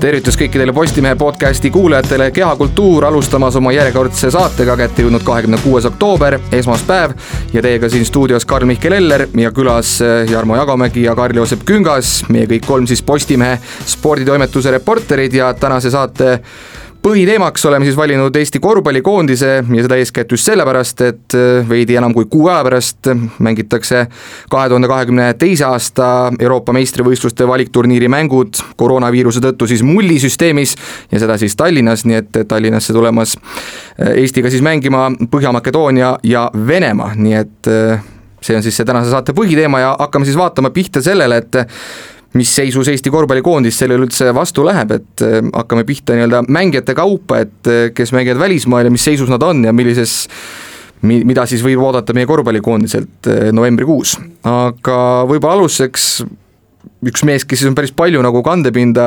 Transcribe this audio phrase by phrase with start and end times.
[0.00, 6.38] tervitus kõikidele Postimehe podcasti kuulajatele, Kehakultuur alustamas oma järjekordse saatega, kätte jõudnud kahekümne kuues oktoober,
[6.56, 7.12] esmaspäev.
[7.52, 12.48] Ja teiega siin stuudios Karl-Mihkel Eller ja külas eh, Jarmo Jagomägi ja Karl-Joosep Küngas, meie
[12.48, 16.38] kõik kolm siis Postimehe sporditoimetuse reporterid ja tänase saate
[17.02, 22.14] põhiteemaks oleme siis valinud Eesti korvpallikoondise ja seda eeskätt just sellepärast, et äh, veidi enam
[22.14, 24.04] kui kuu aja pärast mängitakse
[24.52, 30.76] kahe tuhande kahekümne teise aasta Euroopa meistrivõistluste valikturniiri mängud koroonaviiruse tõttu siis mullisüsteemis
[31.12, 37.14] ja seda siis Tallinnas, nii et Tallinnasse tulemas äh, Eestiga siis mängima Põhja-Makedoonia ja Venemaa,
[37.16, 38.08] nii et äh,
[38.44, 41.64] see on siis see tänase saate põhiteema ja hakkame siis vaatama pihta sellele, et
[42.38, 47.42] mis seisus Eesti korvpallikoondis sellele üldse vastu läheb, et äh, hakkame pihta nii-öelda mängijate kaupa,
[47.46, 50.28] et äh, kes mängivad välismaal ja mis seisus nad on ja millises
[51.02, 54.18] mi-, mida siis võib oodata meie korvpallikoondiselt äh, novembrikuus.
[54.46, 56.22] aga võib-olla alustuseks
[57.10, 59.04] üks mees, kes siis on päris palju nagu kandepinda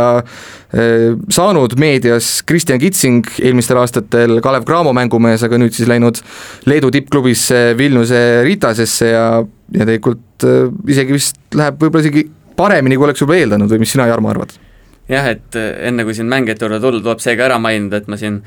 [1.34, 6.18] saanud meedias, Kristjan Kitsing, eelmistel aastatel Kalev Cramo mängumees, aga nüüd siis läinud
[6.70, 9.28] Leedu tippklubisse Vilniuse Ritasesse ja,
[9.78, 10.48] ja tegelikult
[10.90, 12.26] isegi vist läheb võib-olla isegi
[12.60, 14.56] paremini, kui oleks võib-olla eeldanud või mis sina, Jarmo, arvad?
[15.10, 18.08] jah, et äh, enne kui siin mängijate juurde tulla, tuleb see ka ära mainida, et
[18.12, 18.42] ma siin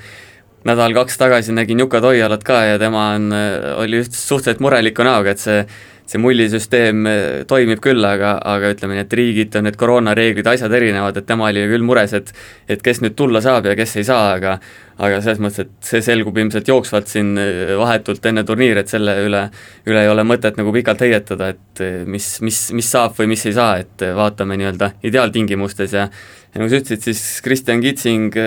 [0.67, 5.35] nädal-kaks tagasi nägin Juka Toialat ka ja tema on, äh, oli just suhteliselt mureliku näoga,
[5.37, 5.61] et see
[6.07, 10.75] see mullisüsteem äh, toimib küll, aga, aga ütleme nii, et riigiti on need koroonareeglid, asjad
[10.79, 12.31] erinevad, et tema oli küll mures, et
[12.71, 14.57] et kes nüüd tulla saab ja kes ei saa, aga
[15.03, 19.17] aga selles mõttes, et see selgub ilmselt jooksvalt siin äh, vahetult enne turniiri, et selle
[19.25, 19.43] üle,
[19.91, 23.43] üle ei ole mõtet nagu pikalt heietada, et äh, mis, mis, mis saab või mis
[23.51, 28.39] ei saa, et vaatame nii-öelda ideaaltingimustes ja ja nagu sa ütlesid, siis Kristjan Kitsing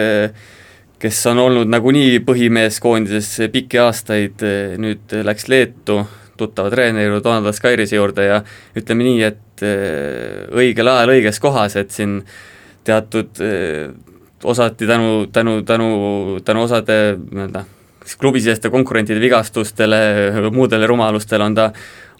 [1.00, 4.42] kes on olnud nagunii põhimees koondises pikki aastaid,
[4.82, 6.02] nüüd läks Leetu,
[6.40, 8.40] tuttava treeneri Donald Skairise juurde ja
[8.78, 12.20] ütleme nii, et äh, õigel ajal õiges kohas, et siin
[12.88, 13.90] teatud äh,
[14.44, 15.90] osati tänu, tänu, tänu,
[16.46, 17.66] tänu osade nii-öelda
[18.20, 19.98] klubisiseste konkurentide vigastustele,
[20.52, 21.68] muudele rumalustele on ta,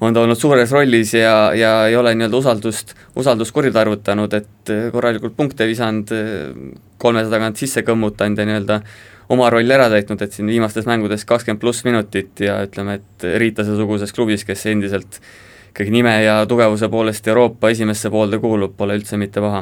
[0.06, 4.90] on ta olnud suures rollis ja, ja ei ole nii-öelda usaldust, usaldust kuritarvitanud, et äh,
[4.94, 6.12] korralikult punkte visanud,
[7.00, 8.82] kolmesaja tagant sisse kõmmutanud ja nii-öelda
[9.30, 14.14] oma rolli ära täitnud, et siin viimastes mängudes kakskümmend pluss minutit ja ütleme, et Riitase-suguses
[14.16, 15.22] klubis, kes endiselt
[15.70, 19.62] ikkagi nime ja tugevuse poolest Euroopa esimesse poolde kuulub, pole üldse mitte paha.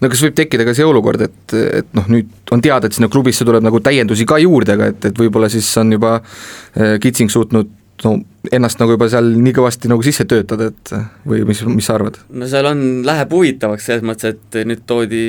[0.00, 3.08] no kas võib tekkida ka see olukord, et, et noh, nüüd on teada, et sinna
[3.12, 7.30] klubisse tuleb nagu täiendusi ka juurde, aga et, et võib-olla siis on juba äh, Kitsing
[7.32, 7.70] suutnud
[8.04, 8.16] no
[8.52, 10.92] ennast nagu juba seal nii kõvasti nagu sisse töötada, et
[11.28, 12.18] või mis, mis sa arvad?
[12.28, 15.22] no seal on, läheb huvitavaks selles mõttes, et nüüd toodi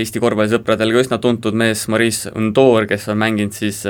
[0.00, 3.84] Eesti korvpallisõpradele ka üsna tuntud mees Maurice Undoor, kes on mänginud siis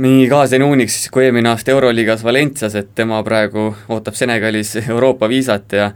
[0.00, 5.76] nii kaasani uuniks kui eelmine aasta Euroliigas Valencias, et tema praegu ootab Senegalis Euroopa viisat
[5.76, 5.90] ja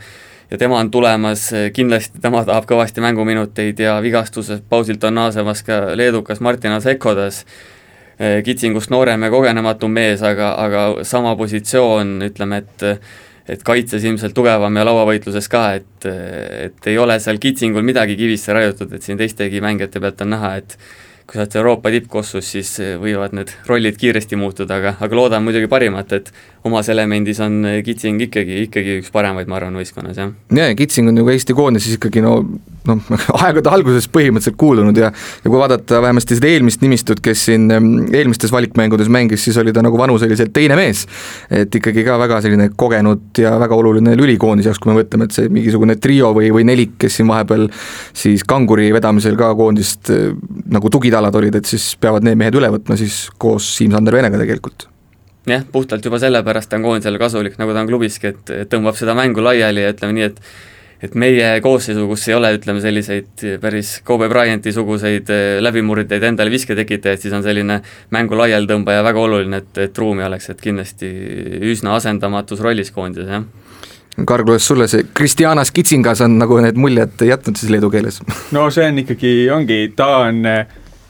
[0.49, 5.83] ja tema on tulemas, kindlasti tema tahab kõvasti mänguminuteid ja vigastusest pausilt on naasemas ka
[5.99, 7.77] leedukas Martin Asekodas, Eh,
[8.45, 12.87] kitsingust noorem ja kogenematum mees, aga, aga sama positsioon, ütleme, et
[13.49, 16.07] et kaitses ilmselt tugevam ja lauavõitluses ka, et,
[16.69, 20.51] et ei ole seal kitsingul midagi kivisse raiutud, et siin teistegi mängijate pealt on näha,
[20.61, 20.77] et
[21.29, 25.45] kui sa oled Euroopa tippkossus, siis eh, võivad need rollid kiiresti muutuda, aga, aga loodan
[25.45, 26.31] muidugi parimat, et
[26.67, 30.33] omas elemendis on eh, Kitsing ikkagi, ikkagi üks paremaid, ma arvan, võistkonnas, jah.
[30.55, 32.41] jaa, Kitsing on ju ka Eesti koondises ikkagi no
[32.89, 33.11] noh,
[33.45, 38.53] aegade alguses põhimõtteliselt kuulunud ja ja kui vaadata vähemasti seda eelmist nimistut, kes siin eelmistes
[38.55, 41.07] valikmängudes mängis, siis oli ta nagu vanuseliselt teine mees.
[41.51, 45.29] et ikkagi ka väga selline kogenud ja väga oluline lüli koondise jaoks, kui me mõtleme,
[45.29, 47.69] et see mingisugune trio või, või nelik, kes siin vahepeal
[48.17, 50.31] siis kanguri vedamisel ka koondist eh,
[50.69, 54.41] nagu tugida jalad olid, et siis peavad need mehed üle võtma siis koos Siim-Sander Venega
[54.41, 54.89] tegelikult
[55.53, 59.45] jah, puhtalt juba sellepärast on koondisele kasulik, nagu ta on klubiski, et tõmbab seda mängu
[59.45, 60.43] laiali ja ütleme nii, et
[60.99, 66.51] et meie koosseisu, kus ei ole, ütleme selliseid päris Kobe Bryanti suguseid eh, läbimurdjaid endale
[66.51, 67.77] visketekitajaid, siis on selline
[68.11, 71.13] mängu laialitõmbaja väga oluline, et, et ruumi oleks, et kindlasti
[71.71, 73.47] üsna asendamatus rollis koondises, jah
[74.27, 78.19] Karl, kuidas sulle see Kristjanas Kitsingas on nagu need muljed jätnud siis leedu keeles?
[78.51, 80.43] no see on ikkagi, ongi, ta on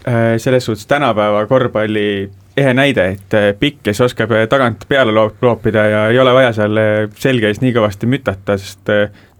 [0.08, 5.14] Äh, selles suhtes tänapäeva korvpalli ehe näide, et äh, pikk, kes oskab äh, tagant peale
[5.14, 6.82] loopida ja ei ole vaja seal
[7.18, 8.90] selge ees nii kõvasti mütata, sest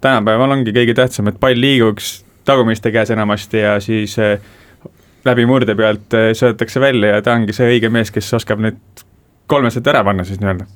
[0.00, 2.19] tänapäeval ongi kõige tähtsam, et pall liiguks
[2.49, 4.15] tagumiste käes enamasti ja siis
[5.26, 9.05] läbi murde pealt söödetakse välja ja ta ongi see õige mees, kes oskab need
[9.49, 10.67] kolmesed ära panna siis nii-öelda.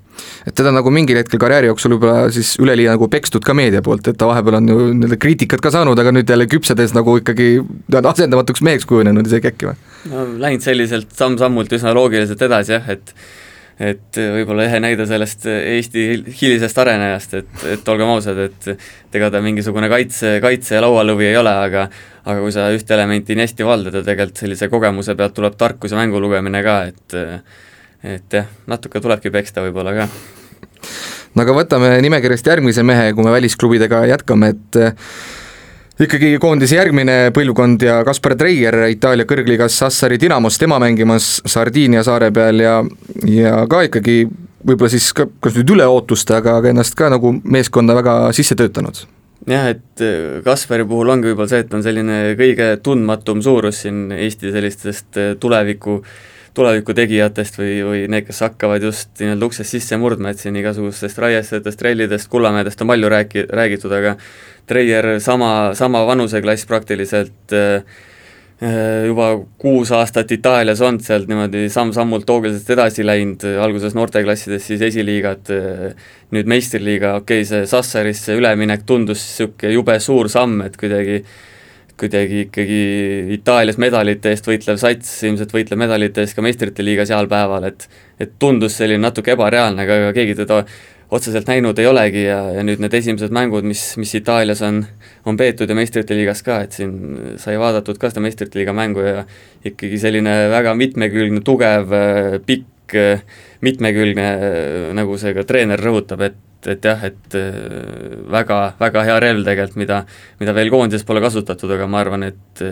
[0.47, 4.09] et teda nagu mingil hetkel karjääri jooksul võib-olla siis üleliia nagu pekstud ka meedia poolt,
[4.09, 7.55] et ta vahepeal on ju nii-öelda kriitikat ka saanud, aga nüüd jälle küpsedes nagu ikkagi
[8.03, 9.79] asendamatuks meheks kujunenud isegi äkki või?
[10.13, 13.15] no läinud selliselt samm-sammult üsna loogiliselt edasi jah, et
[13.83, 16.03] et võib-olla ehe näide sellest Eesti
[16.41, 21.39] hilisest arenejast, et, et olgem ausad, et ega ta mingisugune kaitse, kaitse ja laualõvi ei
[21.41, 21.89] ole, aga
[22.23, 25.95] aga kui sa ühte elementi nii hästi valdad ja tegelikult sellise kogemuse pealt tuleb tarkus
[25.95, 27.17] ja mängu lugemine ka, et
[28.02, 30.08] et jah, natuke tulebki peksta võib-olla ka.
[31.34, 34.81] no aga võtame nimekirjast järgmise mehe, kui me välisklubidega jätkame, et
[36.02, 42.32] ikkagi koondise järgmine põlvkond ja Kaspar Treier Itaalia kõrgliigas Sassari Dinamos, tema mängimas Sardiinia saare
[42.34, 42.78] peal ja,
[43.28, 44.25] ja ka ikkagi
[44.66, 48.58] võib-olla siis ka, kas nüüd üle ootuste, aga, aga ennast ka nagu meeskonda väga sisse
[48.58, 49.04] töötanud
[49.49, 54.04] jah, et äh, Kaspari puhul ongi võib-olla see, et on selline kõige tundmatum suurus siin
[54.14, 55.32] Eesti sellistest äh,
[56.54, 61.20] tuleviku tegijatest või, või need, kes hakkavad just nii-öelda uksest sisse murdma, et siin igasugustest
[61.22, 64.16] raiestest, trellidest, Kullamäedest on palju rääki-, räägitud, aga
[64.69, 67.82] Treier sama, sama vanuseklass praktiliselt äh,
[68.62, 74.84] äh, juba kuus aastat Itaalias olnud, sealt niimoodi samm-sammult hoogliselt edasi läinud, alguses noorteklassides siis
[74.93, 80.76] esiliigad, äh, nüüd meistriliiga, okei okay,, see Sassarisse üleminek tundus niisugune jube suur samm, et
[80.81, 81.22] kuidagi
[82.02, 82.81] kuidagi ikkagi
[83.37, 87.87] Itaalias medalite eest võitlev sats ilmselt võitleb medalite eest ka meistrite liigas heal päeval, et
[88.22, 90.60] et tundus selline natuke ebareaalne, aga ega keegi teda
[91.12, 94.81] otseselt näinud ei olegi ja, ja nüüd need esimesed mängud, mis, mis Itaalias on,
[95.28, 96.94] on peetud ja meistrite liigas ka, et siin
[97.40, 99.26] sai vaadatud ka seda meistrite liiga mängu ja
[99.69, 101.93] ikkagi selline väga mitmekülgne, tugev,
[102.46, 102.96] pikk,
[103.66, 104.31] mitmekülgne,
[104.96, 106.40] nagu see ka treener rõhutab, et
[106.70, 107.37] et jah, et
[108.31, 110.03] väga, väga hea relv tegelikult, mida,
[110.41, 112.62] mida veel koondises pole kasutatud, aga ma arvan, et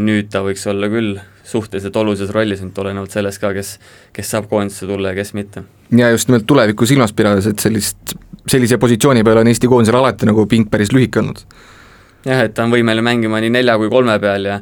[0.00, 1.16] nüüd ta võiks olla küll
[1.46, 3.76] suhteliselt olulises rollis, nüüd olenevalt sellest ka, kes,
[4.16, 5.62] kes saab koondisse tulla ja kes mitte.
[5.96, 8.16] ja just nimelt tulevikku silmas pidades, et sellist,
[8.50, 11.44] sellise positsiooni peal on Eesti koondisel alati nagu pink päris lühike olnud.
[12.26, 14.60] jah, et ta on võimeline mängima nii nelja kui kolme peal ja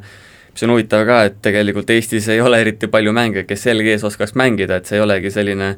[0.55, 4.05] mis on huvitav ka, et tegelikult Eestis ei ole eriti palju mänge, kes selge ees
[4.07, 5.75] oskaks mängida, et see ei olegi selline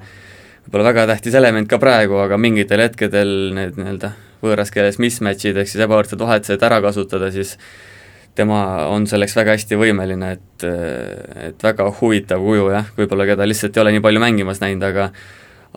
[0.67, 4.11] võib-olla väga tähtis element ka praegu, aga mingitel hetkedel need nii-öelda
[4.43, 7.55] võõras keeles mismatch'id ehk siis ebavõrdsed vahetused ära kasutada, siis
[8.37, 8.59] tema
[8.91, 10.67] on selleks väga hästi võimeline, et,
[11.47, 15.09] et väga huvitav kuju jah, võib-olla keda lihtsalt ei ole nii palju mängimas näinud, aga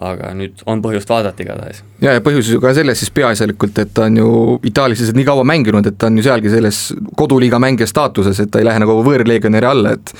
[0.01, 1.83] aga nüüd on põhjust vaadata igatahes.
[2.01, 4.31] ja, ja põhjus ju ka selles siis peaasjalikult, et ta on ju
[4.67, 6.79] Itaalias lihtsalt nii kaua mänginud, et ta on ju sealgi selles
[7.21, 10.15] koduliiga mängija staatuses, et ta ei lähe nagu võõrleegionäri alla, et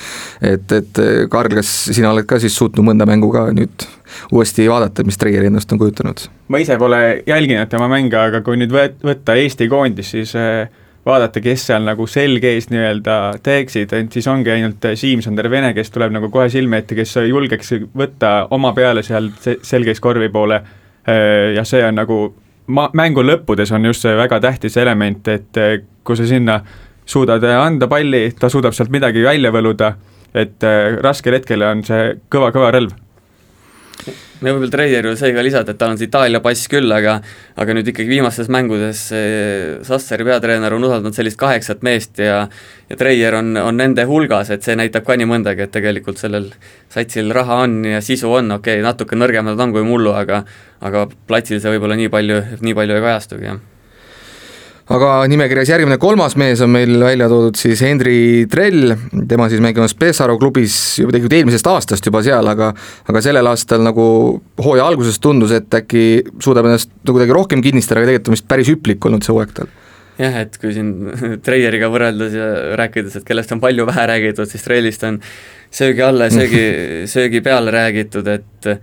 [0.51, 1.01] et, et
[1.31, 3.87] Karl, kas sina oled ka siis suutnud mõnda mängu ka nüüd
[4.35, 6.27] uuesti vaadata, mis Treieri ennast on kujutanud?
[6.51, 10.69] ma ise pole jälginud tema mänge, aga kui nüüd võtta Eesti koondis, siis äh,
[11.05, 15.89] vaadata, kes seal nagu selge ees nii-öelda teeksid, et siis ongi ainult Siim-Sander Vene, kes
[15.93, 19.31] tuleb nagu kohe silme ette, kes julgeks võtta oma peale seal
[19.65, 20.61] selgeis korvi poole.
[21.55, 22.19] Ja see on nagu
[22.69, 25.61] ma-, mängu lõppudes on just see väga tähtis element, et
[26.05, 26.59] kui sa sinna
[27.05, 29.95] suudad anda palli, ta suudab sealt midagi välja võluda,
[30.37, 30.63] et
[31.01, 32.93] raskel hetkel on see kõva-kõva relv
[34.41, 37.19] me võib-olla Treier ju sai ka lisada, et tal on see Itaalia pass küll, aga
[37.61, 39.07] aga nüüd ikkagi viimastes mängudes
[39.87, 42.43] Sassari peatreener on usaldanud sellist kaheksat meest ja
[42.91, 46.51] ja Treier on, on nende hulgas, et see näitab ka nii mõndagi, et tegelikult sellel
[46.91, 50.43] satsil raha on ja sisu on, okei okay,, natuke nõrgemad on kui mullu, aga
[50.81, 53.70] aga platsil see võib-olla nii palju, nii palju ei kajastugi, jah
[54.89, 58.95] aga nimekirjas järgmine kolmas mees on meil välja toodud siis Henri Trell,
[59.29, 62.71] tema siis mängimas Pesaro klubis juba tegelikult eelmisest aastast juba seal, aga
[63.11, 64.05] aga sellel aastal nagu
[64.61, 66.05] hooaja alguses tundus, et äkki
[66.41, 69.55] suudab ennast nagu kuidagi rohkem kinnistada, aga tegelikult on vist päris hüplik olnud see hooaeg
[69.59, 69.71] tal.
[70.21, 70.91] Jah, et kui siin
[71.45, 72.47] Treieriga võrreldes ja
[72.79, 75.21] rääkides, et kellest on palju vähe räägitud, siis Treilist on
[75.71, 76.65] söögi alla ja söögi,
[77.13, 78.73] söögi peale räägitud, et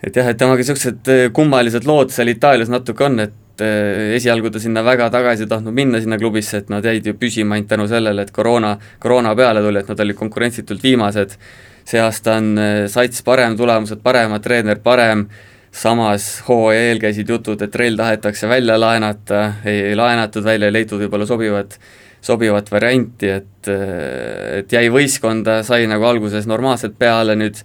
[0.00, 4.50] et jah, et temaga niisugused kummalised lood seal Itaalias natuke on, et et eh, esialgu
[4.50, 7.68] ta sinna väga tagasi ei tahtnud minna, sinna klubisse, et nad jäid ju püsima ainult
[7.70, 11.36] tänu sellele, et koroona, koroona peale tuli, et nad olid konkurentsitult viimased,
[11.84, 15.26] see aasta on eh, sats parem, tulemused paremad, treener parem,
[15.70, 20.98] samas hooaja eel käisid jutud, et Rail tahetakse välja laenata, ei laenatud välja, ei leitud
[21.04, 21.76] võib-olla sobivat,
[22.24, 27.60] sobivat varianti, et eh, et jäi võistkonda, sai nagu alguses normaalselt peale, nüüd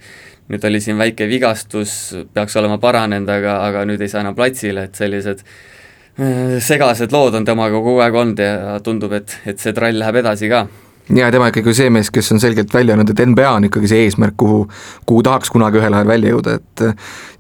[0.46, 4.84] nüüd oli siin väike vigastus, peaks olema paranenud, aga, aga nüüd ei saa enam platsile,
[4.86, 5.42] et sellised
[6.16, 10.50] segased lood on temaga kogu aeg olnud ja tundub, et, et see trall läheb edasi
[10.52, 10.66] ka.
[11.16, 14.06] Ja tema ikkagi see mees, kes on selgelt välja öelnud, et NBA on ikkagi see
[14.08, 14.64] eesmärk, kuhu,
[15.06, 16.86] kuhu tahaks kunagi ühel ajal välja jõuda, et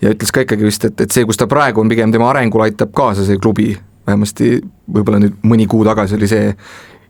[0.03, 2.67] ja ütles ka ikkagi vist, et, et see, kus ta praegu on, pigem tema arengule
[2.67, 3.71] aitab kaasa see klubi,
[4.05, 6.53] vähemasti võib-olla nüüd mõni kuu tagasi oli see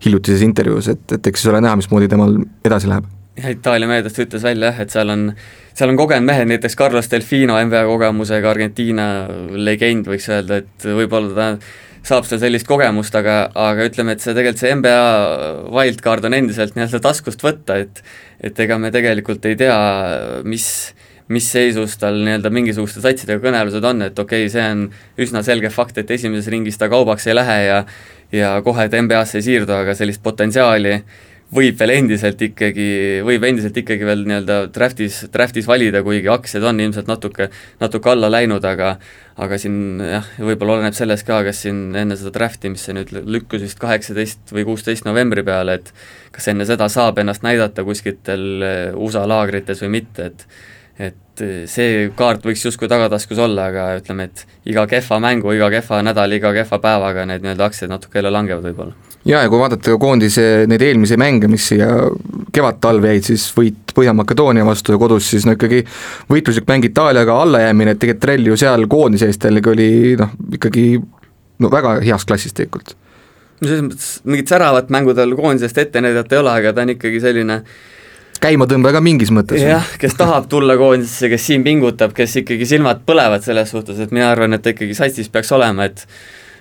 [0.06, 4.70] hiljutises intervjuus, et, et eks ole näha, mismoodi temal edasi läheb Itaalia meediast ütles välja
[4.72, 5.26] jah, et seal on,
[5.76, 9.08] seal on kogenud mehed, näiteks Carlos Delfino NBA kogemusega Argentiina
[9.52, 11.50] legend, võiks öelda, et võib-olla ta
[12.06, 16.78] saab seal sellist kogemust, aga, aga ütleme, et see tegelikult see NBA wildcard on endiselt
[16.78, 18.04] nii-öelda taskust võtta, et
[18.46, 19.76] et ega me tegelikult ei tea,
[20.48, 20.68] mis,
[21.34, 24.88] mis seisus tal nii-öelda mingisuguste satsidega kõnelused on, et okei okay,, see on
[25.26, 27.80] üsna selge fakt, et esimeses ringis ta kaubaks ei lähe ja
[28.34, 31.00] ja kohe, et NBA-sse ei siirdu, aga sellist potentsiaali
[31.56, 32.88] võib veel endiselt ikkagi,
[33.26, 37.50] võib endiselt ikkagi veel nii-öelda draft'is, draft'is valida, kuigi aktsiad on ilmselt natuke,
[37.82, 38.96] natuke alla läinud, aga
[39.42, 43.12] aga siin jah, võib-olla oleneb sellest ka, kas siin enne seda draft'i, mis see nüüd
[43.12, 45.92] lükkus vist kaheksateist või kuusteist novembri peale, et
[46.36, 48.64] kas enne seda saab ennast näidata kuskitel
[48.96, 50.48] USA laagrites või mitte, et
[50.96, 56.00] et see kaart võiks justkui tagataskus olla, aga ütleme, et iga kehva mängu, iga kehva
[56.08, 59.15] nädal, iga kehva päevaga need nii-öelda aktsiad natuke jälle langevad võib-olla.
[59.26, 61.90] Ja, ja kui vaadata koondise neid eelmisi mänge, mis siia
[62.56, 65.82] kevad-talve jäid, siis võit Põhja-Makedoonia vastu ja kodus siis no ikkagi
[66.32, 69.90] võitluslik mäng Itaaliaga, allajäämine, et tegelikult trell ju seal koondise eest jällegi oli
[70.20, 70.86] noh, ikkagi
[71.64, 72.96] no väga heas klassis tegelikult.
[73.62, 76.96] no selles mõttes mingit säravat mängu tal koondisest ette näidata ei ole, aga ta on
[76.96, 77.62] ikkagi selline
[78.44, 79.64] käimatõmbaja ka mingis mõttes.
[79.64, 84.12] jah, kes tahab tulla koondisesse, kes siin pingutab, kes ikkagi silmad põlevad selles suhtes, et
[84.16, 86.06] mina arvan, et ta ikkagi satsis peaks olema, et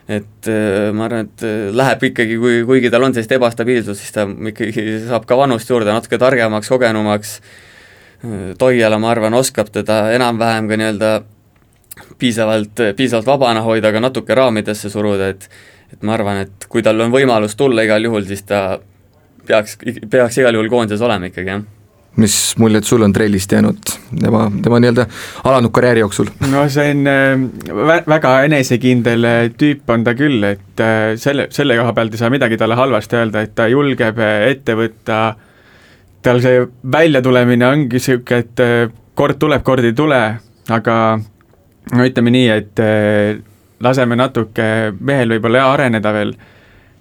[0.09, 4.15] et äh, ma arvan, et äh, läheb ikkagi, kui, kuigi tal on sellist ebastabiilsust, siis
[4.15, 7.39] ta ikkagi saab ka vanust juurde, natuke targemaks, kogenumaks,
[8.57, 11.09] Toiala, ma arvan, oskab teda enam-vähem ka nii-öelda
[12.17, 15.45] piisavalt, piisavalt vabana hoida, aga natuke raamidesse suruda, et
[15.93, 18.81] et ma arvan, et kui tal on võimalus tulla igal juhul, siis ta
[19.47, 19.77] peaks,
[20.11, 21.84] peaks igal juhul koondises olema ikkagi, jah
[22.17, 23.79] mis muljed sul on trellist jäänud
[24.21, 25.07] tema, tema nii-öelda
[25.45, 26.31] alanud karjääri jooksul?
[26.51, 31.79] no see on äh, väga enesekindel äh, tüüp on ta küll, et äh, selle, selle
[31.81, 35.21] koha pealt ei saa midagi talle halvasti öelda, et ta julgeb ette võtta,
[36.23, 40.23] tal see väljatulemine ongi niisugune, et kord tuleb, kord ei tule,
[40.71, 42.85] aga no ütleme nii, et
[43.85, 44.67] laseme natuke
[45.01, 46.35] mehel võib-olla areneda veel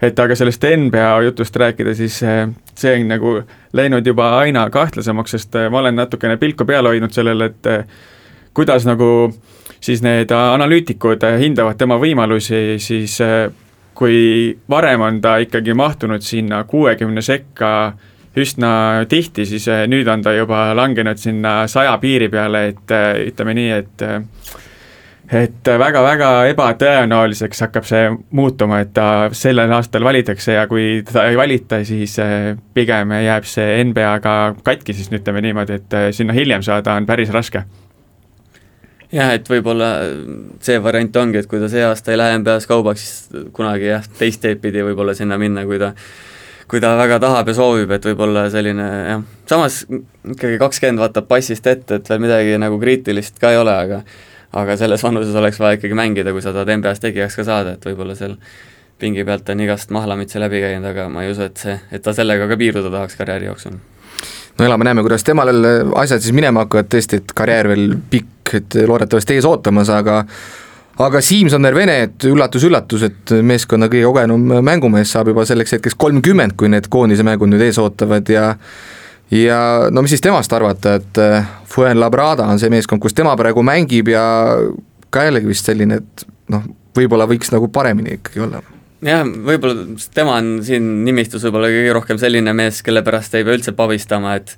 [0.03, 3.33] et aga sellest NBA jutust rääkida, siis eh, see on nagu
[3.73, 7.85] läinud juba aina kahtlasemaks, sest eh, ma olen natukene pilku peal hoidnud sellele, et eh,
[8.53, 9.07] kuidas nagu
[9.83, 13.17] siis need analüütikud hindavad tema võimalusi, siis
[13.93, 14.17] kui
[14.69, 17.71] varem on ta ikkagi mahtunud sinna kuuekümne sekka
[18.39, 18.71] üsna
[19.09, 22.95] tihti, siis nüüd on ta juba langenud sinna saja piiri peale, et
[23.27, 24.05] ütleme nii, et
[25.37, 31.37] et väga-väga ebatõenäoliseks hakkab see muutuma, et ta sellel aastal valitakse ja kui teda ei
[31.39, 34.35] valita, siis eh, pigem jääb see NBA-ga
[34.65, 37.63] katki, siis ütleme niimoodi, et eh, sinna hiljem saada on päris raske.
[39.13, 39.89] jah, et võib-olla
[40.63, 44.05] see variant ongi, et kui ta see aasta ei lähe NBA-s kaubaks, siis kunagi jah,
[44.19, 45.93] teist teed pidi võib-olla sinna minna, kui ta
[46.67, 51.67] kui ta väga tahab ja soovib, et võib-olla selline jah, samas ikkagi kakskümmend vaatab passist
[51.67, 54.01] ette, et veel midagi nagu kriitilist ka ei ole, aga
[54.53, 57.85] aga selles vanuses oleks vaja ikkagi mängida, kui sa tahad NBA-s tegijaks ka saada, et
[57.87, 58.37] võib-olla seal
[59.01, 62.13] pingi pealt on igast mahlamütse läbi käinud, aga ma ei usu, et see, et ta
[62.15, 63.79] sellega ka piirduda tahaks karjääri jooksul.
[64.59, 65.49] no elame-näeme, kuidas temal
[66.03, 70.23] asjad siis minema hakkavad, tõesti, et karjäär veel pikk, et loodetavasti ees ootamas, aga
[71.01, 76.53] aga Siim-Sander Vene, et üllatus-üllatus, et meeskonna kõige kogenum mängumees saab juba selleks hetkeks kolmkümmend,
[76.57, 78.51] kui need koondise mängud nüüd ees ootavad ja
[79.33, 83.63] ja no mis siis temast arvata, et äh, Fuenlabrada on see meeskond, kus tema praegu
[83.65, 84.23] mängib ja
[85.13, 86.65] ka jällegi vist selline, et noh,
[86.97, 88.61] võib-olla võiks nagu paremini ikkagi olla.
[89.03, 93.57] Jah, võib-olla tema on siin nimistus võib-olla kõige rohkem selline mees, kelle pärast ei pea
[93.59, 94.57] üldse pabistama, et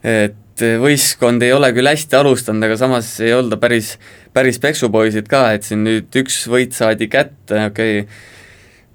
[0.00, 3.94] et võistkond ei ole küll hästi alustanud, aga samas ei olda päris,
[4.36, 8.20] päris peksupoisid ka, et siin nüüd üks võit saadi kätte, okei okay,,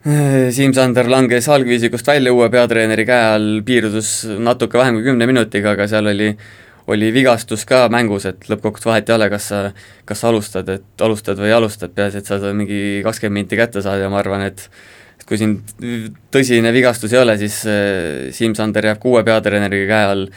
[0.05, 5.87] Siim-Sander langes algviisikust välja uue peatreeneri käe all, piirdus natuke vähem kui kümne minutiga, aga
[5.89, 6.29] seal oli
[6.93, 9.61] oli vigastus ka mängus, et lõppkokkuvõttes vahet ei ole, kas sa,
[10.05, 13.81] kas sa alustad, et alustad või ei alustad, peaasi, et sa mingi kakskümmend minti kätte
[13.81, 14.67] saad ja ma arvan, et
[15.15, 15.55] et kui siin
[16.33, 20.27] tõsine vigastus ei ole, siis äh, Siim-Sander jääb kuue peatreeneri käe all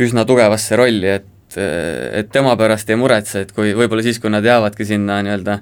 [0.00, 4.32] üsna tugevasse rolli, et äh, et tema pärast ei muretse, et kui võib-olla siis, kui
[4.32, 5.60] nad jäävadki sinna nii-öelda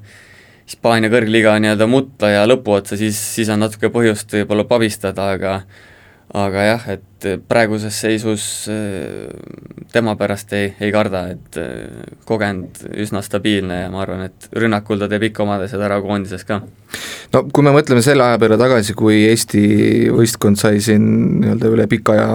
[0.68, 5.62] Hispaania kõrgliiga nii-öelda mutta ja lõpuotsa, siis, siis on natuke põhjust võib-olla pabistada, aga
[6.36, 7.17] aga jah, et
[7.48, 9.28] praeguses seisus äh,
[9.92, 15.00] tema pärast ei, ei karda, et äh, kogenud, üsna stabiilne ja ma arvan, et rünnakul
[15.00, 16.60] ta teeb ikka omad asjad ära koondises ka.
[17.32, 19.62] no kui me mõtleme selle aja peale tagasi, kui Eesti
[20.14, 21.08] võistkond sai siin
[21.42, 22.28] nii-öelda üle pika aja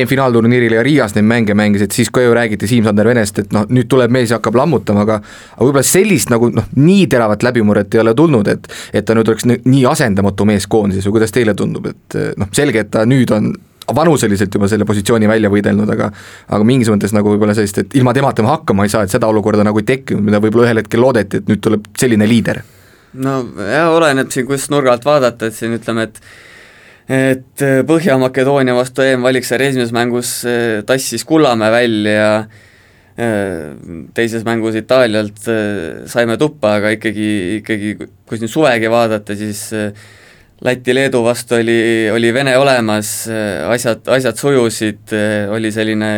[0.00, 3.68] EM-finaalturniiril ja Riias neid mänge mängis, et siis ka ju räägiti Siim-Sander Venest, et noh,
[3.70, 7.94] nüüd tuleb mees ja hakkab lammutama, aga aga võib-olla sellist nagu noh, nii teravat läbimurret
[7.94, 11.54] ei ole tulnud, et et ta nüüd oleks nii asendamatu mees koondises või kuidas teile
[11.54, 13.54] tundub, et noh, selge, et ta nüüd on
[13.94, 18.14] vanuseliselt juba selle positsiooni välja võidelnud, aga aga mingis mõttes nagu võib-olla sellist, et ilma
[18.16, 21.02] temata me hakkama ei saa, et seda olukorda nagu ei tekkinud, mida võib-olla ühel hetkel
[21.04, 22.62] loodeti, et nüüd tuleb selline liider.
[23.22, 26.22] no jah, oleneb siin, kust nurga alt vaadata, et siin ütleme, et
[27.06, 32.30] et Põhja-Makedoonia vastu EM-valiksarja esimeses mängus eh, tassis Kullamäe välja ja
[33.16, 35.46] teises mängus Itaalialt
[36.10, 37.28] saime tuppa, aga ikkagi,
[37.62, 39.70] ikkagi kui siin suvegi vaadata, siis
[40.64, 43.28] Läti-Leedu vastu oli, oli Vene olemas,
[43.68, 45.12] asjad, asjad sujusid,
[45.52, 46.10] oli selline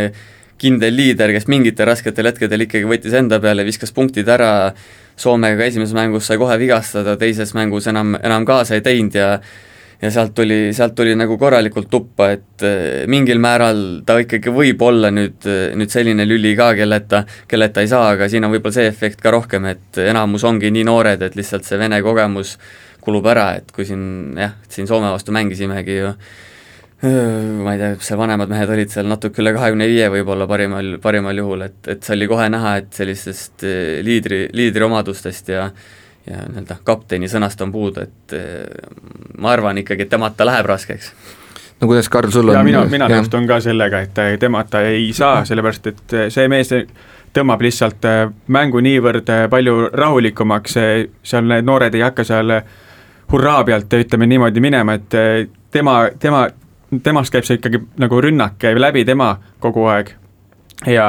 [0.58, 4.72] kindel liider, kes mingitel rasketel hetkedel ikkagi võttis enda peale, viskas punktid ära,
[5.18, 9.32] Soomega esimeses mängus sai kohe vigastada, teises mängus enam, enam kaasa ei teinud ja
[9.98, 14.82] ja sealt tuli, sealt tuli nagu korralikult tuppa, et eh, mingil määral ta ikkagi võib
[14.86, 18.86] olla nüüd, nüüd selline lüli ka, kelleta, kelleta ei saa, aga siin on võib-olla see
[18.90, 22.54] efekt ka rohkem, et enamus ongi nii noored, et lihtsalt see Vene kogemus
[23.08, 26.12] kulub ära, et kui siin jah, siin Soome vastu mängisimegi ju
[27.62, 31.38] ma ei tea, seal vanemad mehed olid seal natuke üle kahekümne viie võib-olla parimal, parimal
[31.38, 33.62] juhul, et, et see oli kohe näha, et sellistest
[34.06, 35.70] liidri, liidri omadustest ja
[36.28, 38.34] ja nii-öelda kapteni sõnast on puudu, et
[39.40, 41.12] ma arvan ikkagi, et temata läheb raskeks
[41.80, 42.58] no kuidas, Karl, sul on?
[42.66, 46.74] mina, mina nõustun ka sellega, et temata ei saa, sellepärast et see mees
[47.36, 48.04] tõmbab lihtsalt
[48.52, 50.76] mängu niivõrd palju rahulikumaks,
[51.22, 52.58] seal need noored ei hakka seal
[53.32, 55.14] hurraa pealt, ütleme niimoodi minema, et
[55.70, 56.46] tema, tema
[57.04, 60.14] temast käib see ikkagi nagu rünnak käib läbi tema kogu aeg.
[60.86, 61.08] Ja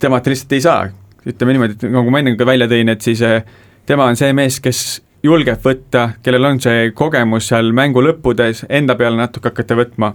[0.00, 0.88] temalt lihtsalt ei saa,
[1.26, 3.44] ütleme niimoodi, et nagu ma enne ka välja tõin, et siis eh,
[3.86, 8.96] tema on see mees, kes julgeb võtta, kellel on see kogemus seal mängu lõppudes enda
[8.98, 10.14] peale natuke hakata võtma.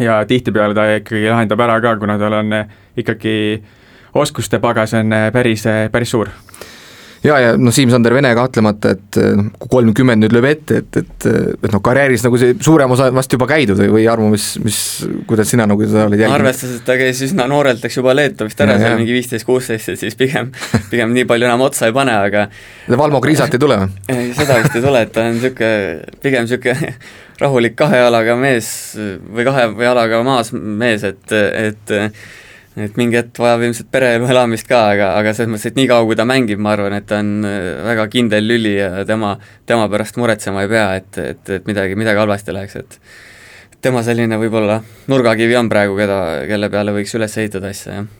[0.00, 3.34] Ja tihtipeale ta ikkagi lahendab ära ka, kuna tal on eh, ikkagi
[4.18, 6.32] oskuste pagas on eh, päris, päris suur
[7.24, 11.26] ja, ja noh, Siim-Sander Vene kahtlemata, et noh, kui kolmkümmend nüüd lööb ette, et, et,
[11.54, 14.48] et noh, karjääris nagu see suurem osa on vast juba käidud või, või Armo, mis,
[14.64, 14.80] mis,
[15.30, 16.40] kuidas sina nagu seda oled jälginud?
[16.40, 19.92] arvestades, et ta käis üsna noorelt, eks juba Leetu vist ära, seal mingi viisteist, kuusteist,
[19.94, 20.52] et siis pigem,
[20.92, 22.46] pigem nii palju enam otsa ei pane, aga
[22.98, 24.18] Valmo Kriisat ei tule või?
[24.38, 26.94] seda vist ei tule, et ta on niisugune, pigem niisugune
[27.42, 31.96] rahulik kahe jalaga mees või kahe jalaga maas mees, et, et
[32.76, 36.06] et mingi hetk vajab ilmselt pereelu elamist ka, aga, aga selles mõttes, et nii kaua,
[36.08, 39.34] kui ta mängib, ma arvan, et ta on äh, väga kindel lüli ja tema,
[39.68, 42.98] tema pärast muretsema ei pea, et, et, et midagi, midagi halvasti läheks, et
[43.82, 46.18] tema selline võib-olla nurgakivi on praegu, keda,
[46.48, 48.10] kelle peale võiks üles ehitada asja, jah.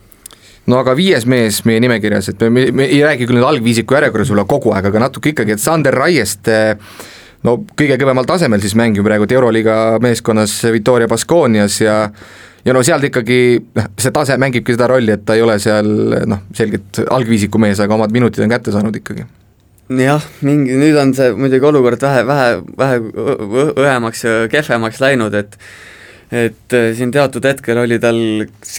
[0.71, 3.97] No aga viies mees meie nimekirjas, et me, me, me ei räägi küll nüüd algviisiku
[3.97, 6.59] järjekorras võib-olla kogu aeg, aga natuke ikkagi, et Sander Raieste
[7.47, 11.97] no kõige kõvemal tasemel siis mängib praegu Euroliiga meeskonnas Victoria Baskonias ja
[12.65, 13.39] ja no sealt ikkagi
[13.77, 15.89] noh, see tase mängibki seda rolli, et ta ei ole seal
[16.31, 19.27] noh, selgelt algviisiku mees, aga omad minutid on kätte saanud ikkagi.
[19.93, 23.01] Jah, mingi, nüüd on see muidugi olukord vähe, vähe, vähe
[23.75, 25.59] õhemaks ja kehvemaks läinud, et
[26.33, 28.17] et äh, siin teatud hetkel oli tal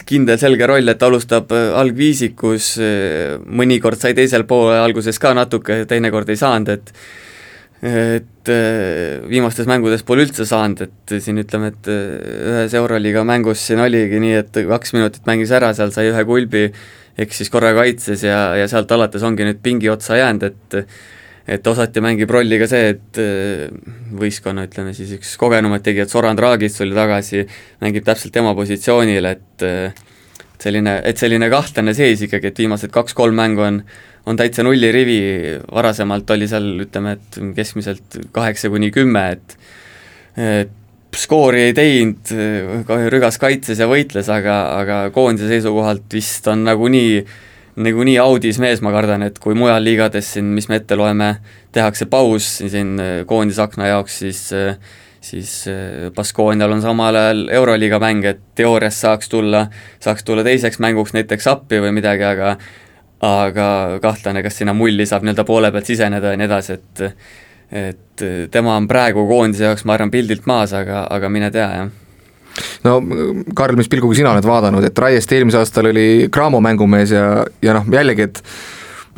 [0.08, 5.30] kindel selge roll, et ta alustab äh, algviisikus, äh, mõnikord sai teisel poole alguses ka
[5.38, 6.90] natuke, teinekord ei saanud, et
[7.84, 12.14] et äh, viimastes mängudes pole üldse saanud, et siin ütleme, et äh,
[12.52, 16.70] ühes Euroliiga mängus siin oligi nii, et kaks minutit mängis ära, seal sai ühe kulbi,
[17.20, 20.80] eksis korra kaitses ja, ja sealt alates ongi nüüd pingi otsa jäänud, et
[21.44, 23.68] et osati mängib rolli ka see, et äh,
[24.16, 27.44] võistkonna, ütleme siis üks kogenumaid tegijad, Soran Draagis tuli tagasi,
[27.84, 29.68] mängib täpselt tema positsioonil, et
[30.62, 33.80] selline, et selline kahtlane seis ikkagi, et viimased kaks-kolm mängu on
[34.26, 35.18] on täitsa nullirivi,
[35.72, 39.58] varasemalt oli seal ütleme, et keskmiselt kaheksa kuni kümme, et
[40.34, 40.72] et
[41.14, 42.30] skoori ei teinud,
[43.12, 47.20] rügas kaitses ja võitles, aga, aga koondise seisukohalt vist on nagunii,
[47.84, 51.36] nagunii audis mees, ma kardan, et kui mujal liigades siin, mis me ette loeme,
[51.76, 52.96] tehakse paus siin
[53.30, 54.42] koondisakna jaoks, siis
[55.24, 55.64] siis
[56.14, 59.66] Baskoonial on samal ajal Euroliiga mäng, et teoorias saaks tulla,
[60.04, 62.56] saaks tulla teiseks mänguks näiteks appi või midagi, aga
[63.24, 63.66] aga
[64.02, 67.04] kahtlane, kas sinna mulli saab nii-öelda poole pealt siseneda ja nii edasi, et
[67.74, 71.88] et tema on praegu koondise jaoks, ma arvan, pildilt maas, aga, aga mine tea, jah.
[72.84, 72.98] No
[73.56, 77.24] Karl, mis pilguga sina oled vaadanud, et Raiest eelmisel aastal oli Cramo mängumees ja,
[77.64, 78.42] ja noh, jällegi, et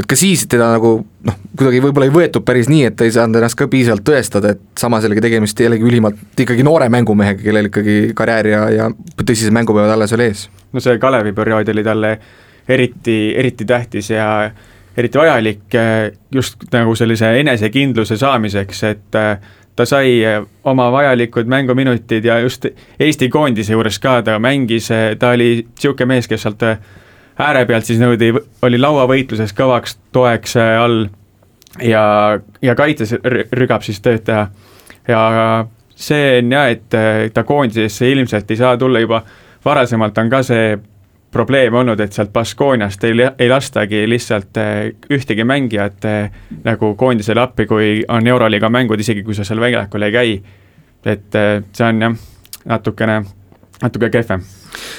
[0.00, 0.92] et ka siis teda nagu
[1.26, 4.54] noh, kuidagi võib-olla ei võetud päris nii, et ta ei saanud ennast ka piisavalt tõestada,
[4.56, 8.88] et samas jällegi tegemist jällegi ülimalt ikkagi noore mängumehega, kellel ikkagi karjäär ja, ja
[9.22, 10.46] tõsised mängupäevad alles veel ees.
[10.72, 12.16] no see Kalevi periood oli talle
[12.68, 14.50] eriti, eriti tähtis ja
[14.96, 21.48] eriti vajalik eh, just nagu sellise enesekindluse saamiseks, et eh, ta sai eh, oma vajalikud
[21.48, 22.66] mänguminutid ja just
[23.00, 26.64] Eesti koondise juures ka ta mängis, ta oli niisugune mees, kes sealt
[27.38, 28.32] ääre pealt siis nõudi,
[28.64, 31.06] oli lauavõitluses kõvaks toeks all
[31.82, 32.04] ja,
[32.62, 33.16] ja kaitses
[33.52, 34.48] rügab siis tööd teha.
[35.08, 39.22] ja see on jah, et ta koondisesse ilmselt ei saa tulla juba,
[39.64, 40.76] varasemalt on ka see
[41.36, 46.06] probleem olnud, et sealt Baskooniast ei, ei lastagi lihtsalt eh, ühtegi mängijat
[46.64, 50.38] nagu koondisele appi, kui on Euroliiga mängud, isegi kui sa seal väljakul ei käi.
[51.06, 51.36] et
[51.76, 52.14] see on jah,
[52.64, 53.20] natukene
[53.82, 54.44] natuke kehvem.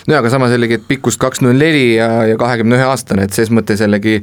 [0.07, 3.35] no aga samas jällegi, et pikkust kaks null neli ja, ja kahekümne ühe aastane, et
[3.35, 4.21] ses mõttes jällegi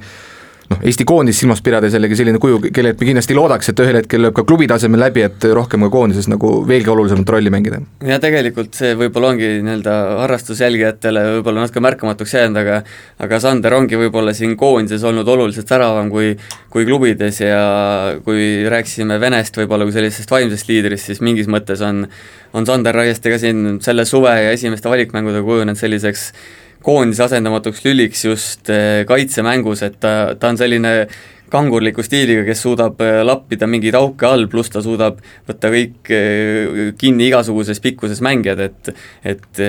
[0.74, 4.24] noh, Eesti koondist silmas pidades jällegi selline kuju, kellelt me kindlasti loodaks, et ühel hetkel
[4.24, 7.80] lööb ka klubi tasemel läbi, et rohkem ka koondises nagu veelgi olulisemat rolli mängida.
[8.06, 12.80] ja tegelikult see võib-olla ongi nii-öelda harrastusjälgijatele võib-olla natuke märkamatuks jäänud, aga
[13.24, 16.34] aga Sander ongi võib-olla siin koondises olnud oluliselt säravam kui
[16.74, 22.06] kui klubides ja kui rääkisime Venest võib-olla kui sellisest vaimsest liidrist, siis mingis mõttes on
[22.54, 26.30] on Sander Raieste ka siin selle suve ja esimeste valikmängudega kujunenud selliseks
[26.84, 30.94] koondise asendamatuks lüliks just eh, kaitsemängus, et ta, ta on selline
[31.54, 36.92] kangurliku stiiliga, kes suudab eh, lappida mingeid auke all, pluss ta suudab võtta kõik eh,
[37.00, 38.92] kinni igasuguses pikkuses mängijad, et
[39.24, 39.62] et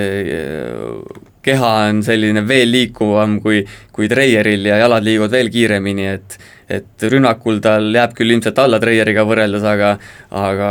[1.46, 3.62] keha on selline veel liikuvam kui,
[3.94, 8.80] kui treieril ja jalad liiguvad veel kiiremini, et et rünnakul tal jääb küll ilmselt alla
[8.82, 9.92] Treieriga võrreldes, aga
[10.34, 10.70] aga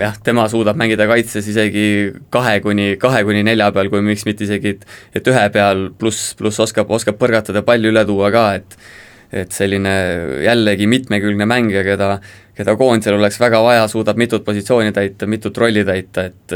[0.00, 1.86] jah, tema suudab mängida kaitses isegi
[2.32, 4.86] kahe kuni, kahe kuni nelja peal, kui miks mitte isegi et
[5.20, 8.78] et ühe peal, pluss, pluss oskab, oskab põrgatada palli üle tuua ka, et
[9.34, 9.92] et selline
[10.44, 12.10] jällegi mitmekülgne mängija, keda,
[12.54, 16.54] keda koondisel oleks väga vaja, suudab mitut positsiooni täita, mitut rolli täita, et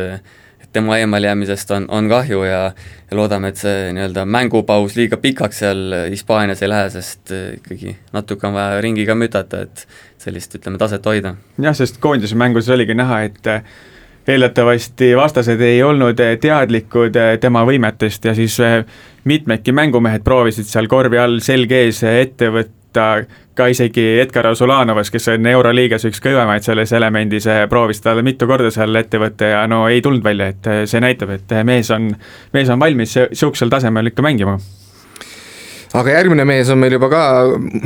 [0.73, 2.63] tema eemaljäämisest on, on kahju ja
[3.11, 7.95] ja loodame, et see nii-öelda mängupaus liiga pikaks seal Hispaanias ei lähe, sest eh, ikkagi
[8.13, 9.87] natuke on vaja ringi ka mütata, et
[10.21, 11.35] sellist, ütleme, taset hoida.
[11.63, 13.63] jah, sest koondise mängus oligi näha, et eh,
[14.29, 18.59] eeldatavasti vastased ei olnud eh, teadlikud tema võimetest ja siis
[19.25, 23.09] mitmedki mängumehed proovisid seal korvi all selg ees ette võtta
[23.59, 28.49] ka isegi Edgar Osulanovas, kes on Euroliigas üks kõvemaid selles elemendis, eh, proovis talle mitu
[28.51, 31.65] korda seal ette võtta ja no ei tulnud välja, et eh, see näitab, et eh,
[31.67, 32.13] mees on,
[32.55, 34.59] mees on valmis niisugusel tasemel ikka mängima
[35.97, 37.21] aga järgmine mees on meil juba ka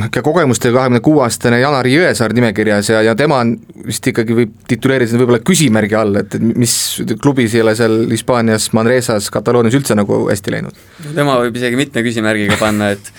[0.09, 3.53] ikka kogemustega kahekümne kuue aastane Janar Jõesaar nimekirjas ja, ja tema on
[3.87, 6.75] vist ikkagi võib tituleerida võib-olla küsimärgi all, et, et mis
[7.23, 10.83] klubis ei ole seal Hispaanias, Manresas, Kataloonias üldse nagu hästi läinud?
[11.13, 13.13] tema võib isegi mitme küsimärgiga panna, et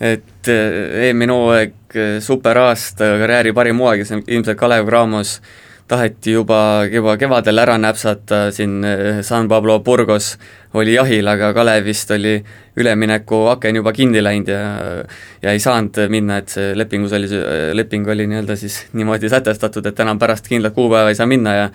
[0.00, 5.40] et eelmine hooaeg Eh, superaasta, karjääri parim hooaeg, see on ilmselt Kalev Cramos,
[5.90, 10.36] taheti juba, juba kevadel ära näpsata, siin eh, San Pablo Burgos
[10.78, 12.36] oli jahil, aga Kalevist oli
[12.78, 14.60] üleminekuaken juba kinni läinud ja
[15.42, 17.26] ja ei saanud minna, et see lepingus oli,
[17.74, 21.66] leping oli nii-öelda siis niimoodi sätestatud, et enam pärast kindlat kuupäeva ei saa minna ja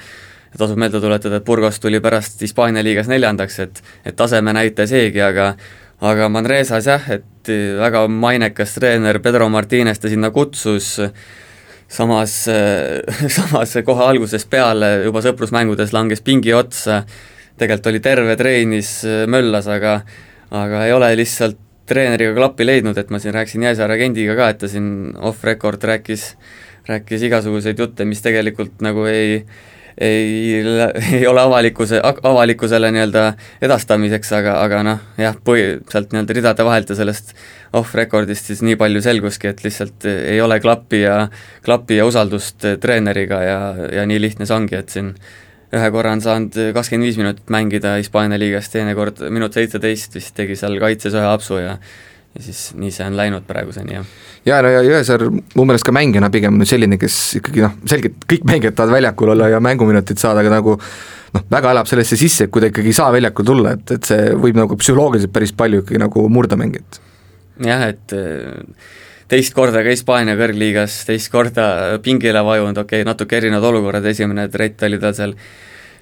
[0.55, 4.87] ja tasub meelde tuletada, et Burgos tuli pärast Hispaania liigas neljandaks, et et taseme näitaja
[4.87, 5.57] seegi, aga
[6.01, 10.95] aga Manresas jah, et väga mainekas treener Pedro Martines ta sinna kutsus,
[11.87, 12.35] samas,
[13.37, 17.03] samas kohe algusest peale juba sõprusmängudes langes pingi otsa,
[17.55, 18.97] tegelikult oli terve treenis,
[19.31, 19.99] möllas, aga
[20.55, 21.57] aga ei ole lihtsalt
[21.89, 24.87] treeneriga klappi leidnud, et ma siin rääkisin Jääsaare agendiga ka, et ta siin
[25.29, 26.31] off-record rääkis,
[26.89, 29.43] rääkis igasuguseid jutte, mis tegelikult nagu ei
[29.97, 30.63] ei,
[31.13, 33.25] ei ole avalikkuse, avalikkusele nii-öelda
[33.63, 37.33] edastamiseks, aga, aga noh, jah, põhi, sealt nii-öelda ridade vahelt ja sellest
[37.75, 41.25] off-record'ist siis nii palju selguski, et lihtsalt ei ole klappi ja,
[41.65, 43.59] klappi ja usaldust treeneriga ja,
[43.99, 45.13] ja nii lihtne see ongi, et siin
[45.75, 50.35] ühe korra on saanud kakskümmend viis minutit mängida Hispaania liigas, teine kord minut seitseteist vist
[50.37, 51.75] tegi seal kaitses ühe apsu ja
[52.35, 54.07] ja siis nii see on läinud praeguseni, jah.
[54.47, 58.43] jaa, no ja Jõesaar mu meelest ka mängijana pigem selline, kes ikkagi noh, selgelt kõik
[58.49, 62.53] mängijad tahavad väljakul olla ja mänguminutid saada, aga nagu noh, väga elab sellesse sisse, et
[62.53, 65.85] kui ta ikkagi ei saa väljakul tulla, et, et see võib nagu psühholoogiliselt päris palju
[65.85, 66.99] ikkagi nagu murda mängijat.
[67.63, 68.91] jah, et äh,
[69.31, 71.69] teist korda ka Hispaania kõrgliigas, teist korda
[72.03, 75.39] pingile vajunud, okei okay,, natuke erinevad olukorrad, esimene trett oli tal seal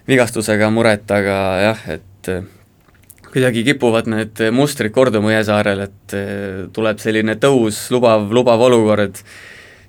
[0.09, 2.33] vigastusega muret, aga jah, et
[3.33, 9.17] kuidagi kipuvad need mustrid korduma Jõesaarel, et eh, tuleb selline tõus, lubav, lubav olukord,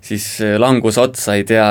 [0.05, 1.67] siis eh, langus otsa, ei tea,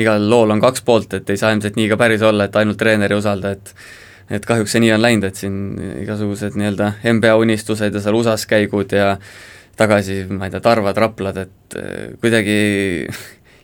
[0.00, 2.80] igal lool on kaks poolt, et ei saa ilmselt nii ka päris olla, et ainult
[2.80, 3.74] treeneri usalda, et
[4.32, 5.56] et kahjuks see nii on läinud, et siin
[6.06, 6.86] igasugused nii-öelda
[7.18, 9.10] NBA unistused ja seal USA-s käigud ja
[9.76, 12.56] tagasi, ma ei tea, Tarvad, Raplad, et eh, kuidagi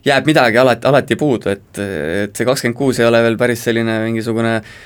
[0.05, 3.97] jääb midagi alati, alati puudu, et, et see kakskümmend kuus ei ole veel päris selline
[4.03, 4.77] mingisugune äh,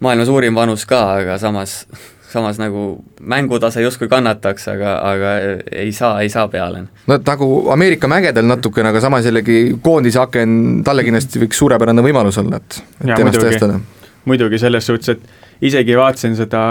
[0.00, 1.86] maailma suurim vanus ka, aga samas,
[2.30, 2.86] samas nagu
[3.20, 5.34] mängutase justkui kannataks, aga, aga
[5.72, 6.86] ei saa, ei saa peale.
[7.06, 12.40] no nagu Ameerika mägedel natukene, aga samas jällegi koondise aken talle kindlasti võiks suurepärane võimalus
[12.42, 13.80] olla, et, et ja, ennast tõestada.
[14.24, 16.64] muidugi, selles suhtes, et isegi vaatasin seda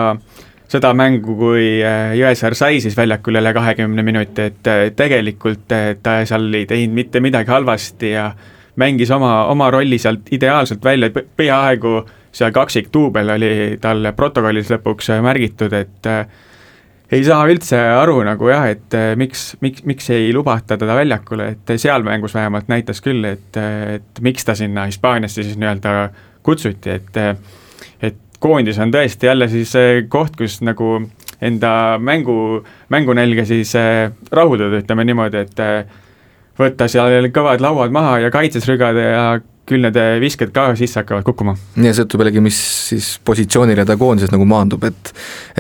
[0.71, 5.93] seda mängu, kui äh, Jõesaar sai siis väljakul jälle kahekümne minuti, et äh, tegelikult äh,
[6.01, 8.29] ta seal ei teinud mitte midagi halvasti ja
[8.81, 12.01] mängis oma, oma rolli sealt ideaalselt välja, peaaegu
[12.35, 16.25] seal kaksikduubel oli tal protokollis lõpuks märgitud, et äh,
[17.15, 21.51] ei saa üldse aru nagu jah, et äh, miks, miks, miks ei lubata teda väljakule,
[21.55, 25.95] et seal mängus vähemalt näitas küll, et, et miks ta sinna Hispaaniasse siis nii-öelda
[26.45, 27.21] kutsuti, et
[28.05, 29.71] et koondis on tõesti jälle siis
[30.11, 30.97] koht, kus nagu
[31.41, 33.71] enda mängu, mängunälge siis
[34.31, 35.63] rahuldada, ütleme niimoodi, et
[36.59, 39.25] võtta seal kõvad lauad maha ja kaitses rügada ja
[39.69, 41.55] küll need visked ka sisse hakkavad kukkuma.
[41.81, 42.57] ja sõltub jällegi, mis
[42.91, 45.13] siis positsioonile ta koondises nagu maandub, et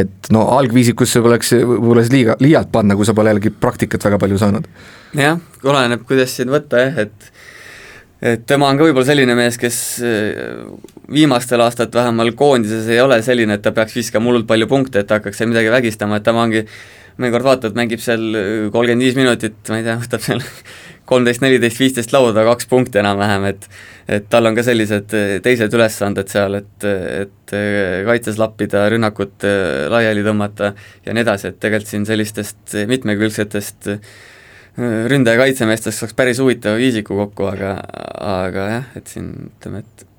[0.05, 4.19] et no algviisikusse oleks võib-olla siis liiga, liialt panna, kui sa pole jällegi praktikat väga
[4.21, 4.67] palju saanud.
[5.17, 7.31] jah, oleneb, kuidas siin võtta jah, et
[8.25, 10.61] et tema on ka võib-olla selline mees, kes eh,
[11.11, 15.09] viimastel aastatel vähemalt koondises ei ole selline, et ta peaks viskama hullult palju punkte, et
[15.09, 16.65] ta hakkaks seal midagi vägistama, et tema ongi
[17.21, 18.23] mõnikord vaatad, mängib seal
[18.73, 20.41] kolmkümmend viis minutit, ma ei tea, võtab seal
[21.09, 23.69] kolmteist, neliteist, viisteist lauda, kaks punkti enam-vähem, et
[24.05, 29.45] et tal on ka sellised eh, teised ülesanded seal, et, et eh, kaitses lappida, rünnakut
[29.49, 30.73] eh, laiali tõmmata
[31.05, 33.89] ja nii edasi, et tegelikult siin sellistest mitmekülgsetest
[35.09, 37.77] ründaja kaitsemeestest saaks päris huvitava viisiku kokku, aga,
[38.19, 40.11] aga jah, et siin ütleme, et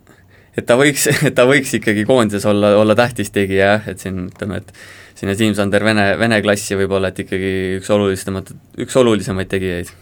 [0.57, 4.25] et ta võiks, et ta võiks ikkagi koondises olla, olla tähtis tegija jah, et siin
[4.31, 4.72] ütleme, et
[5.16, 8.51] sinna Siim-Sander Vene, Vene klassi võib-olla, et ikkagi üks olulisemat,
[8.83, 9.94] üks olulisemaid tegijaid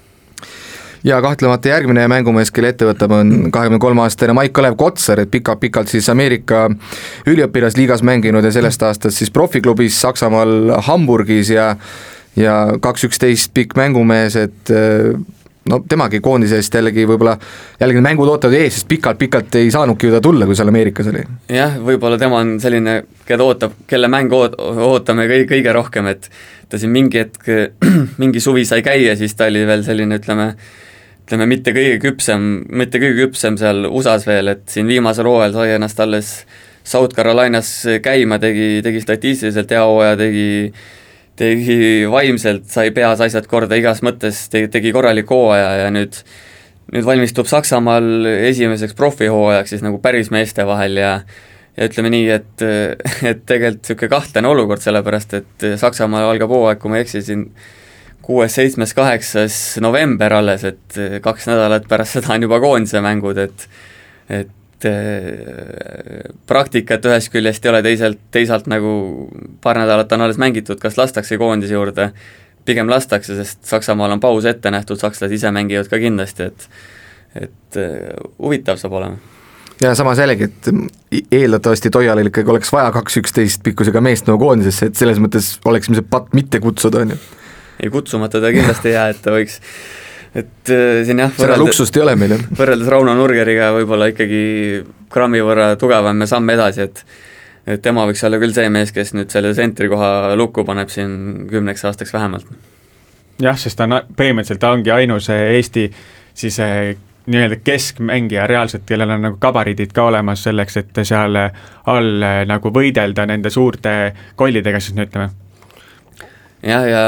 [1.05, 5.93] ja kahtlemata järgmine mängumees, kelle ette võtab, on kahekümne kolme aastane Maik-Kalev Kotsar, et pikalt-pikalt
[5.93, 6.67] siis Ameerika
[7.31, 11.75] üliõpilasliigas mänginud ja sellest aastast siis profiklubis Saksamaal Hamburgis ja
[12.37, 14.71] ja kaks üksteist pikk mängumees, et
[15.71, 17.37] no temagi koondise eest jällegi võib-olla,
[17.81, 21.09] jällegi need mängud ootavad ees, sest pikalt-pikalt ei saanudki ju ta tulla, kui seal Ameerikas
[21.13, 21.25] oli.
[21.53, 22.97] jah, võib-olla tema on selline,
[23.29, 24.57] keda ootab, kelle mängu oot-,
[24.89, 26.29] ootame kõige, kõige rohkem, et
[26.69, 27.49] ta siin mingi hetk,
[28.23, 30.53] mingi suvi sai käia, siis ta oli veel selline, ütleme,
[31.25, 35.75] ütleme, mitte kõige küpsem, mitte kõige küpsem seal USA-s veel, et siin viimasel hooajal sai
[35.79, 36.35] ennast alles
[36.85, 37.71] South Carolinas
[38.05, 40.49] käima, tegi, tegi statistiliselt hea hooaja, tegi
[41.35, 41.79] tegi
[42.11, 46.21] vaimselt, sai peas asjad korda igas mõttes, tegi, tegi korraliku hooaja ja nüüd
[46.93, 51.15] nüüd valmistub Saksamaal esimeseks profihooajaks siis nagu päris meeste vahel ja
[51.75, 52.63] ja ütleme nii, et,
[53.31, 57.49] et tegelikult niisugune kahtlane olukord, sellepärast et Saksamaal algab hooaeg, kui ma ei eksi, siin
[58.25, 63.41] kuues, seitsmes, kaheksas november alles, et eh, kaks nädalat pärast seda on juba koondise mängud,
[63.41, 63.69] et
[64.33, 68.95] et äh, praktikat ühest küljest ei ole, teiselt, teisalt nagu
[69.65, 72.11] paar nädalat on alles mängitud, kas lastakse koondise juurde,
[72.65, 76.69] pigem lastakse, sest Saksamaal on paus ette nähtud, sakslased ise mängivad ka kindlasti, et
[77.35, 79.35] et äh, huvitav saab olema.
[79.83, 84.87] Ja samas jällegi, et eeldatavasti Toialil ikkagi oleks vaja kaks üksteist pikkusega meest nagu koondisesse,
[84.87, 87.19] et selles mõttes oleks ilmselt patt mitte kutsuda, on ju
[87.83, 89.61] ei kutsumata ta kindlasti ei jää, et ta võiks
[90.35, 92.43] et äh, siin jah, seda luksust ei ole meil, jah.
[92.59, 94.43] võrreldes Rauno Nurgeriga võib-olla ikkagi
[95.13, 97.07] grammi võrra tugevam ja samm edasi, et
[97.65, 101.47] et tema võiks olla küll see mees, kes nüüd selle sentri koha lukku paneb siin
[101.49, 102.51] kümneks aastaks vähemalt.
[103.41, 105.87] jah, sest ta on, põhimõtteliselt ta ongi ainus Eesti
[106.35, 106.97] siis eh,
[107.31, 113.25] nii-öelda keskmängija reaalselt, kellel on nagu gabariidid ka olemas selleks, et seal all nagu võidelda
[113.31, 113.95] nende suurte
[114.37, 115.31] kollidega, siis no ütleme
[116.65, 117.03] jah, ja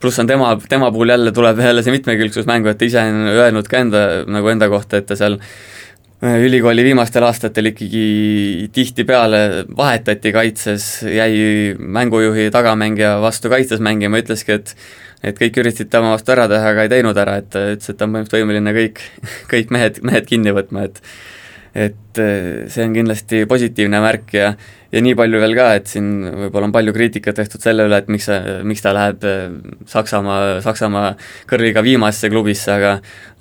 [0.00, 3.68] pluss on tema, tema puhul jälle tuleb jälle see mitmekülgsus mängu, et ise on öelnud
[3.68, 9.42] ka enda, nagu enda kohta, et ta seal äh, ülikooli viimastel aastatel ikkagi tihtipeale
[9.76, 14.74] vahetati kaitses, jäi mängujuhi tagamängija vastu kaitses mängima, ütleski, et
[15.20, 17.98] et kõik üritasid tema vastu ära teha, aga ei teinud ära, et ta ütles, et
[18.00, 19.02] ta on põhimõtteliselt võimeline kõik,
[19.52, 21.02] kõik mehed, mehed kinni võtma, et
[21.70, 24.52] et äh, see on kindlasti positiivne märk ja
[24.90, 28.08] ja nii palju veel ka, et siin võib-olla on palju kriitikat tehtud selle üle, et
[28.10, 29.44] miks see, miks ta läheb äh,
[29.90, 31.12] Saksamaa, Saksamaa
[31.50, 32.96] kõrviga viimasesse klubisse, aga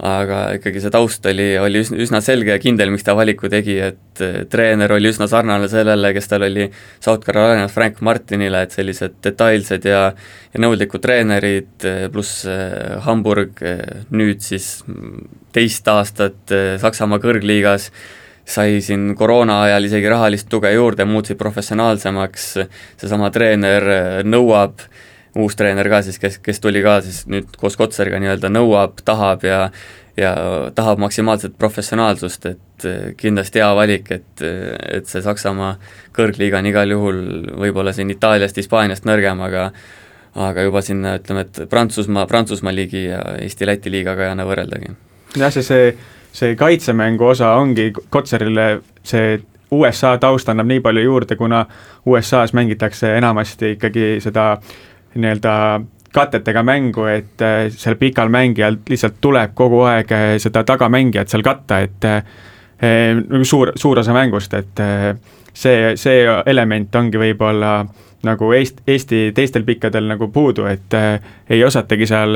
[0.05, 4.23] aga ikkagi see taust oli, oli üsna, selge ja kindel, miks ta valiku tegi, et
[4.25, 9.17] äh, treener oli üsna sarnane sellele, kes tal oli South Carolinas Frank Martinile, et sellised
[9.25, 10.05] detailsed ja
[10.49, 12.45] ja nõudlikud treenerid, pluss
[13.05, 13.60] Hamburg
[14.10, 14.79] nüüd siis
[15.53, 17.91] teist aastat Saksamaa kõrgliigas
[18.49, 22.49] sai siin koroona ajal isegi rahalist tuge juurde, muutusid professionaalsemaks,
[22.97, 23.85] seesama treener
[24.25, 24.81] nõuab,
[25.38, 29.45] uus treener ka siis, kes, kes tuli ka siis nüüd koos Kotsariga nii-öelda nõuab, tahab
[29.45, 29.63] ja
[30.19, 30.33] ja
[30.75, 35.77] tahab maksimaalset professionaalsust, et kindlasti hea valik, et, et see Saksamaa
[36.15, 37.21] kõrgliiga on igal juhul
[37.62, 39.69] võib-olla siin Itaaliast, Hispaaniast nõrgem, aga
[40.39, 44.91] aga juba sinna ütleme, et Prantsusmaa, Prantsusmaa liigi ja Eesti-Läti liigaga ei anna võrreldagi.
[45.39, 45.93] jah, see, see
[46.33, 49.39] see kaitsemängu osa ongi Kotsarile see
[49.71, 51.65] USA taust annab nii palju juurde, kuna
[52.05, 54.57] USA-s mängitakse enamasti ikkagi seda
[55.15, 55.53] nii-öelda
[56.13, 61.45] katetega mängu, et äh, seal pikal mängijal lihtsalt tuleb kogu aeg äh, seda tagamängijat seal
[61.45, 62.23] katta, et äh,
[63.43, 64.81] suur, suur osa mängust, et
[65.53, 67.73] see, see element ongi võib-olla
[68.25, 70.95] nagu Eest-, Eesti teistel pikkadel nagu puudu, et
[71.49, 72.35] ei osatagi seal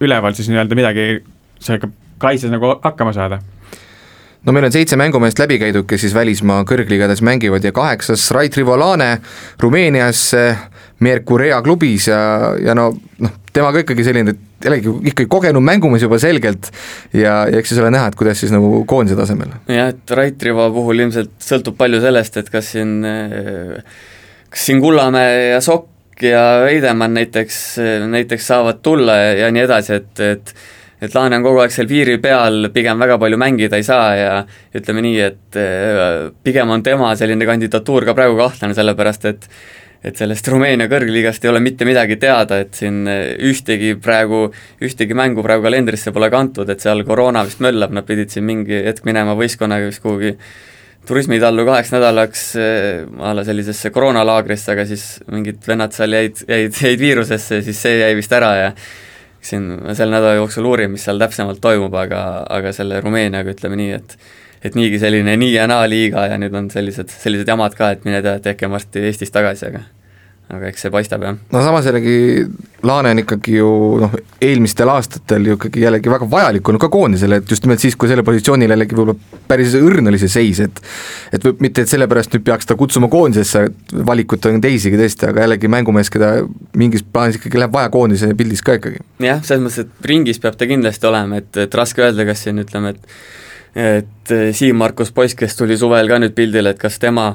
[0.00, 1.06] üleval siis nii-öelda midagi
[1.58, 1.88] sellega
[2.22, 3.40] kaitses nagu hakkama saada
[4.46, 8.56] no meil on seitse mängumeest läbi käidud, kes siis välismaa kõrgliigades mängivad ja kaheksas Rait
[8.56, 9.16] Rivolane
[9.62, 10.28] Rumeenias
[11.02, 12.20] Mercurea klubis ja,
[12.62, 16.70] ja no noh, tema ka ikkagi selline, et jällegi ikkagi kogenud mängumees juba selgelt
[17.12, 19.52] ja, ja eks siis ole näha, et kuidas siis nagu koondise tasemel.
[19.68, 22.96] jah, et Rait Rivo puhul ilmselt sõltub palju sellest, et kas siin,
[24.52, 27.60] kas siin Kullamäe ja Sokk ja Veidemann näiteks,
[28.08, 30.54] näiteks saavad tulla ja, ja nii edasi, et, et
[31.00, 34.30] et Laane on kogu aeg seal piiri peal, pigem väga palju mängida ei saa ja
[34.76, 35.58] ütleme nii, et
[36.46, 39.50] pigem on tema selline kandidatuur ka praegu kahtlane, sellepärast et
[40.06, 44.44] et sellest Rumeenia kõrgliigast ei ole mitte midagi teada, et siin ühtegi praegu,
[44.84, 48.84] ühtegi mängu praegu kalendrisse pole kantud, et seal koroona vist möllab, nad pidid siin mingi
[48.86, 50.36] hetk minema võistkonnaga vist kuhugi
[51.06, 57.02] turismitallu kaheks nädalaks a la sellisesse koroonalaagrisse, aga siis mingid vennad seal jäid, jäid, jäid
[57.02, 58.70] viirusesse, siis see jäi vist ära ja
[59.50, 62.22] siin selle nädala jooksul uurin, mis seal täpsemalt toimub, aga,
[62.58, 64.18] aga selle Rumeeniaga ütleme nii, et
[64.66, 68.06] et niigi selline nii ja naa liiga ja nüüd on sellised, sellised jamad ka, et
[68.08, 69.84] mine tea, et ehk on varsti Eestis tagasi, aga
[70.46, 71.38] aga eks see paistab, jah.
[71.52, 72.46] no samas jällegi
[72.86, 77.40] Laane on ikkagi ju noh, eelmistel aastatel ju ikkagi jällegi väga vajalik olnud ka koondisele,
[77.40, 80.78] et just nimelt siis, kui selle positsioonil jällegi võib-olla päris õrn oli see seis, et
[81.34, 83.64] et võib, mitte et sellepärast nüüd peaks ta kutsuma koondisesse,
[84.06, 86.30] valikut on teisigi tõesti, aga jällegi mängumees, keda
[86.78, 89.02] mingis plaanis ikkagi läheb vaja koondise pildis ka ikkagi.
[89.26, 92.62] jah, selles mõttes, et ringis peab ta kindlasti olema, et, et raske öelda, kas siin
[92.62, 93.18] ütleme, et
[93.76, 97.34] et Siim-Markus Poiss, kes tuli suvel ka nüüd pildile, et kas tema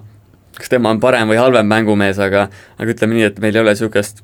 [0.57, 3.75] kas tema on parem või halvem mängumees, aga aga ütleme nii, et meil ei ole
[3.75, 4.23] niisugust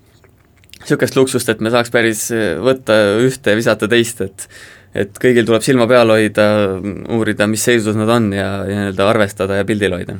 [0.81, 2.27] niisugust luksust, et me saaks päris
[2.63, 4.49] võtta ühte ja visata teist, et
[4.97, 6.47] et kõigil tuleb silma peal hoida,
[7.13, 10.17] uurida, mis seisus nad on ja, ja nii-öelda arvestada ja pildil hoida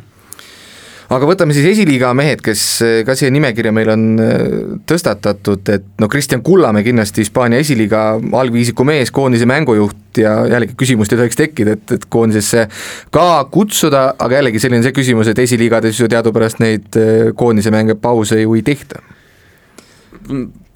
[1.14, 4.46] aga võtame siis esiliiga mehed, kes eh, ka siia nimekirja meil on eh,
[4.90, 8.04] tõstatatud, et no Kristjan Kullamäe kindlasti Hispaania esiliiga
[8.42, 12.68] algviisiku mees, koondise mängujuht ja jällegi küsimust ei tohiks tekkida, et, et koondisesse
[13.14, 17.96] ka kutsuda, aga jällegi selline see küsimus, et esiliigades ju teadupärast neid eh, koondise mänge
[18.02, 19.04] pause ju ei tehta.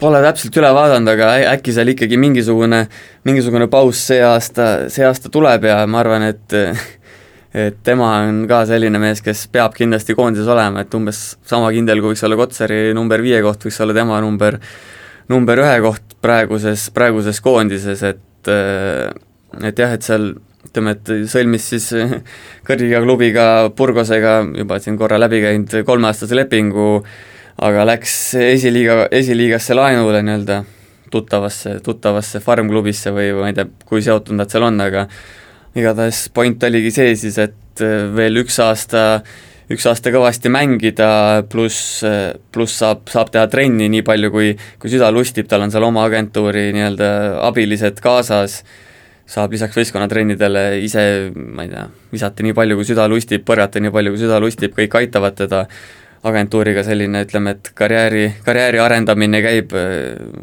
[0.00, 2.86] Pole täpselt üle vaadanud, aga äkki seal ikkagi mingisugune,
[3.28, 6.56] mingisugune paus see aasta, see aasta tuleb ja ma arvan, et
[7.52, 12.00] et tema on ka selline mees, kes peab kindlasti koondises olema, et umbes sama kindel,
[12.00, 14.56] kui võiks olla Kotsari number viie koht, võiks olla tema number,
[15.32, 18.52] number ühe koht praeguses, praeguses koondises, et
[19.62, 20.32] et jah, et seal
[20.66, 21.90] ütleme, et sõlmis siis
[22.66, 27.02] kõrgliiga klubiga Burgosega juba siin korra läbi käinud kolmeaastase lepingu,
[27.62, 30.62] aga läks esiliiga, esiliigasse laenule nii-öelda
[31.12, 35.06] tuttavasse, tuttavasse farm-klubisse või ma ei tea, kui seotud nad seal on, aga
[35.78, 39.22] igatahes point oligi see siis, et äh, veel üks aasta,
[39.72, 41.10] üks aasta kõvasti mängida,
[41.52, 45.72] pluss, äh, pluss saab, saab teha trenni nii palju, kui, kui süda lustib, tal on
[45.74, 47.08] seal oma agentuuri nii-öelda
[47.48, 48.60] abilised kaasas,
[49.32, 53.94] saab lisaks võistkonnatrennidele ise, ma ei tea, visata nii palju, kui süda lustib, põrgata nii
[53.94, 55.66] palju, kui süda lustib, kõik aitavad teda,
[56.22, 59.96] agentuuriga selline, ütleme, et karjääri, karjääri arendamine käib äh,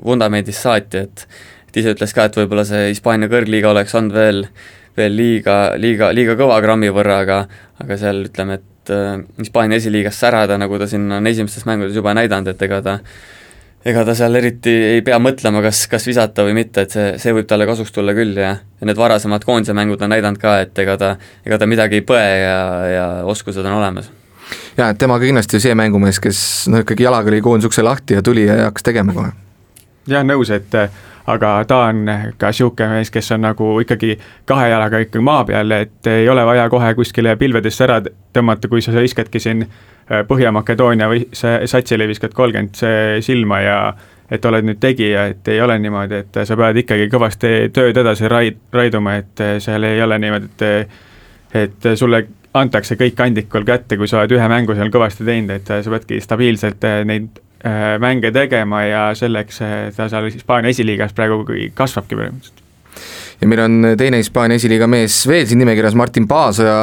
[0.04, 1.26] vundamendist saati, et
[1.70, 4.40] et ise ütles ka, et võib-olla see Hispaania kõrgliiga oleks olnud veel
[5.00, 7.42] veel liiga, liiga, liiga kõva grammi võrra, aga
[7.80, 12.14] aga seal ütleme, et äh, Hispaania esiliigas särada, nagu ta siin on esimestes mängudes juba
[12.18, 13.00] näidanud, et ega ta
[13.88, 17.36] ega ta seal eriti ei pea mõtlema, kas, kas visata või mitte, et see, see
[17.36, 20.80] võib talle kasuks tulla küll ja ja need varasemad koondise mängud on näidanud ka, et
[20.84, 21.14] ega ta,
[21.48, 22.58] ega ta midagi ei põe ja,
[22.92, 24.12] ja oskused on olemas.
[24.78, 28.26] jaa, et tema kindlasti see mängumees, kes noh, ikkagi jalaga lõi koondise ukse lahti ja
[28.26, 29.32] tuli ja hakkas tegema kohe.
[30.12, 30.76] jah, nõus, et
[31.28, 32.06] aga ta on
[32.38, 34.16] ka niisugune mees, kes on nagu ikkagi
[34.50, 38.00] kahe jalaga ikkagi maa peal, et ei ole vaja kohe kuskile pilvedesse ära
[38.34, 42.80] tõmmata, kui sa viskadki siin äh, Põhja-Makedoonia või satsile viskad kolmkümmend
[43.26, 43.82] silma ja
[44.30, 48.30] et oled nüüd tegija, et ei ole niimoodi, et sa pead ikkagi kõvasti tööd edasi
[48.30, 50.98] raid-, raiduma, et seal ei ole niimoodi, et
[51.50, 55.66] et sulle antakse kõik kandikul kätte, kui sa oled ühe mängu seal kõvasti teinud, et
[55.66, 57.49] sa peadki stabiilselt neid Äh,
[58.00, 59.60] mänge tegema ja selleks
[59.96, 61.44] ta seal Hispaania esiliigas praegu
[61.76, 62.66] kasvabki põhimõtteliselt.
[63.42, 66.82] Ja meil on teine Hispaania esiliiga mees veel siin nimekirjas, Martin Paasoja,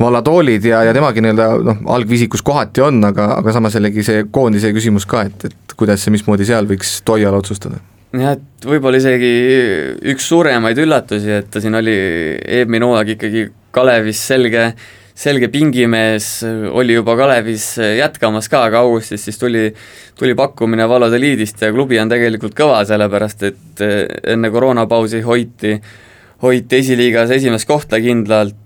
[0.00, 4.72] Valladolid ja, ja temagi nii-öelda noh, algviisikus kohati on, aga, aga samas jällegi see koondise
[4.76, 7.82] küsimus ka, et, et kuidas ja mismoodi seal võiks Toial otsustada?
[8.16, 9.34] Jah, et võib-olla isegi
[10.14, 11.94] üks suuremaid üllatusi, et ta siin oli
[12.40, 14.70] eelmine hooaeg ikkagi Kalevis selge
[15.20, 16.28] selge pingimees,
[16.72, 19.66] oli juba Kalevis jätkamas ka, aga augustis siis tuli,
[20.18, 25.76] tuli pakkumine Valladoliidist ja klubi on tegelikult kõva, sellepärast et eh, enne koroonapausi hoiti,
[26.40, 28.56] hoiti esiliigas esimest kohta kindlalt,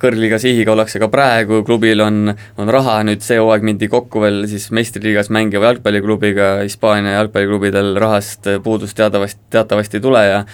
[0.00, 4.46] kõrgliiga sihiga ollakse ka praegu, klubil on, on raha, nüüd see hooaeg mindi kokku veel
[4.48, 10.44] siis meistriliigas mängiva jalgpalliklubiga, Hispaania jalgpalliklubidel rahast puudust teadavasti, teatavasti ei tule ja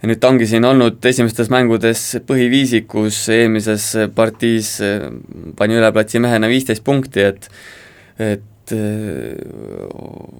[0.00, 4.76] ja nüüd ta ongi siin olnud esimestes mängudes põhiviisikus, eelmises partiis
[5.58, 7.50] pani üle platsi mehena viisteist punkti, et
[8.20, 8.42] et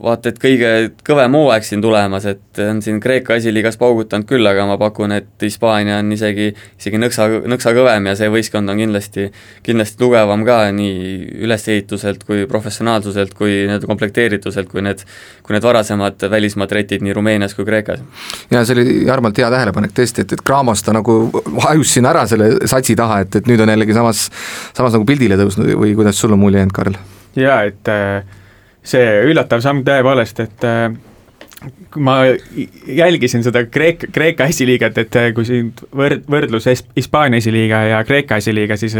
[0.00, 0.70] vaata, et kõige
[1.06, 5.44] kõvem hooaeg siin tulemas, et on siin Kreeka esiliigas paugutanud küll, aga ma pakun, et
[5.44, 9.28] Hispaania on isegi, isegi nõksa, nõksa kõvem ja see võistkond on kindlasti,
[9.66, 15.04] kindlasti tugevam ka nii ülesehituselt kui professionaalsuselt kui nii-öelda komplekteerituselt, kui need,
[15.46, 18.02] kui need varasemad välismaad retid nii Rumeenias kui Kreekas.
[18.50, 21.22] ja see oli Jarmalt hea tähelepanek tõesti, et, et Cramos ta nagu
[21.66, 24.28] hajus siin ära selle satsi taha, et, et nüüd on jällegi samas,
[24.76, 27.00] samas nagu pildile tõusnud või kuidas sul on mulje jäänud, Karl?
[27.38, 28.24] Jaa, et äh,
[28.86, 30.88] see üllatav samm tõepoolest, et äh,
[32.00, 32.16] ma
[32.96, 38.40] jälgisin seda Kreeka, Kreeka esiliigat, et äh, kui siin võrd-, võrdlus Hispaania esiliiga ja Kreeka
[38.40, 38.96] esiliiga, siis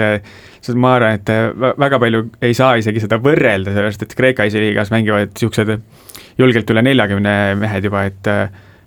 [0.61, 1.33] siis ma arvan, et
[1.81, 5.78] väga palju ei saa isegi seda võrrelda, sellepärast et Kreeka esiliigas mängivad niisugused
[6.41, 8.35] julgelt üle neljakümne mehed juba, et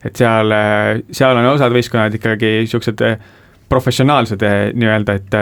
[0.04, 0.52] et seal,
[1.16, 3.02] seal on osad võistkonnad ikkagi niisugused
[3.72, 4.41] professionaalsed
[4.76, 5.38] nii-öelda, et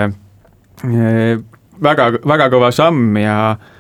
[1.81, 3.79] väga, väga kõva samm ja Äh,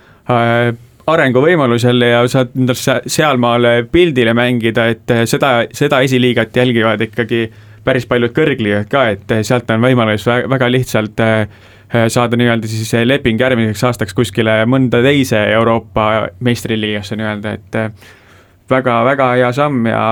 [1.07, 7.45] arenguvõimalus jälle ja saad endal sealmaal pildile mängida, et äh, seda, seda esiliigat jälgivad ikkagi
[7.83, 11.23] päris paljud kõrgliigad ka, et äh, sealt on võimalus väga lihtsalt
[12.07, 19.49] saada nii-öelda siis leping järgmiseks aastaks kuskile mõnda teise Euroopa meistriliigasse nii-öelda, et väga-väga hea
[19.51, 20.05] samm ja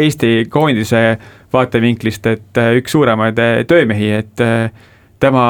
[0.00, 1.20] Eesti koondise
[1.52, 3.38] vaatevinklist, et üks suuremaid
[3.70, 4.42] töömehi, et
[5.20, 5.44] tema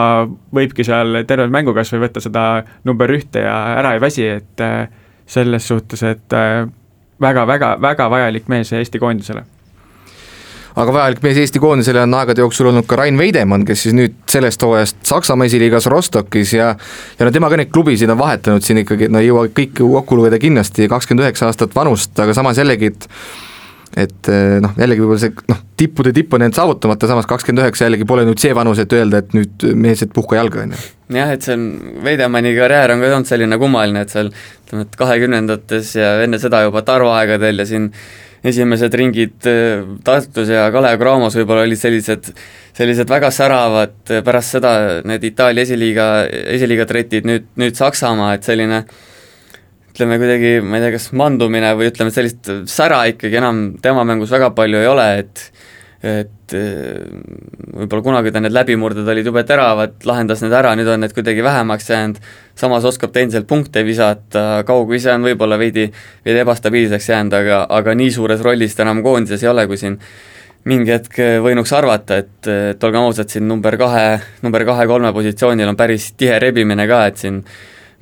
[0.55, 4.65] võibki seal terve mängu kas või võtta seda number ühte ja ära ei väsi, et
[4.65, 4.91] äh,
[5.31, 6.37] selles suhtes, et
[7.23, 9.45] väga-väga, äh, vajalik mees Eesti koondisele.
[10.79, 14.15] Aga vajalik mees Eesti koondisele on aegade jooksul olnud ka Rain Veidemann, kes siis nüüd
[14.31, 16.69] sellest hooajast Saksamaa esiliigas Rostokis ja
[17.19, 20.19] ja no tema ka neid klubisid on vahetanud siin ikkagi, no ei jõua kõiki kokku
[20.19, 23.09] lugeda kindlasti, kakskümmend üheksa aastat vanust, aga samas jällegi, et
[23.99, 27.89] et eh, noh, jällegi võib-olla see noh, tippude tipp on jäänud saavutamata, samas kakskümmend üheksa
[27.89, 30.81] jällegi pole nüüd see vanus, et öelda, et nüüd mees, et puhka jalga, on ju.
[31.17, 31.67] jah, et see on,
[32.07, 36.63] Veidemanni karjäär on ka olnud selline kummaline, et seal ütleme, et kahekümnendates ja enne seda
[36.69, 37.91] juba Tarvo aegadel ja siin
[38.47, 42.31] esimesed ringid eh, Tartus ja Kalev Cramos võib-olla olid sellised,
[42.79, 46.11] sellised väga säravad, pärast seda need Itaalia esiliiga,
[46.55, 48.85] esiliiga tretid, nüüd, nüüd Saksamaa, et selline
[49.91, 54.33] ütleme kuidagi, ma ei tea, kas mandumine või ütleme, sellist sära ikkagi enam tema mängus
[54.33, 55.51] väga palju ei ole, et
[56.01, 57.01] et eh,
[57.77, 61.45] võib-olla kunagi ta need läbimurded olid jube teravad, lahendas need ära, nüüd on need kuidagi
[61.45, 62.21] vähemaks jäänud,
[62.57, 65.91] samas oskab ta endiselt punkte visata, kaugvise on võib-olla veidi,
[66.25, 69.99] veidi ebastabiilseks jäänud, aga, aga nii suures rollis ta enam koondises ei ole, kui siin
[70.71, 74.07] mingi hetk võinuks arvata, et, et olgem ausad, siin number kahe,
[74.45, 77.43] number kahe-kolme positsioonil on päris tihe rebimine ka, et siin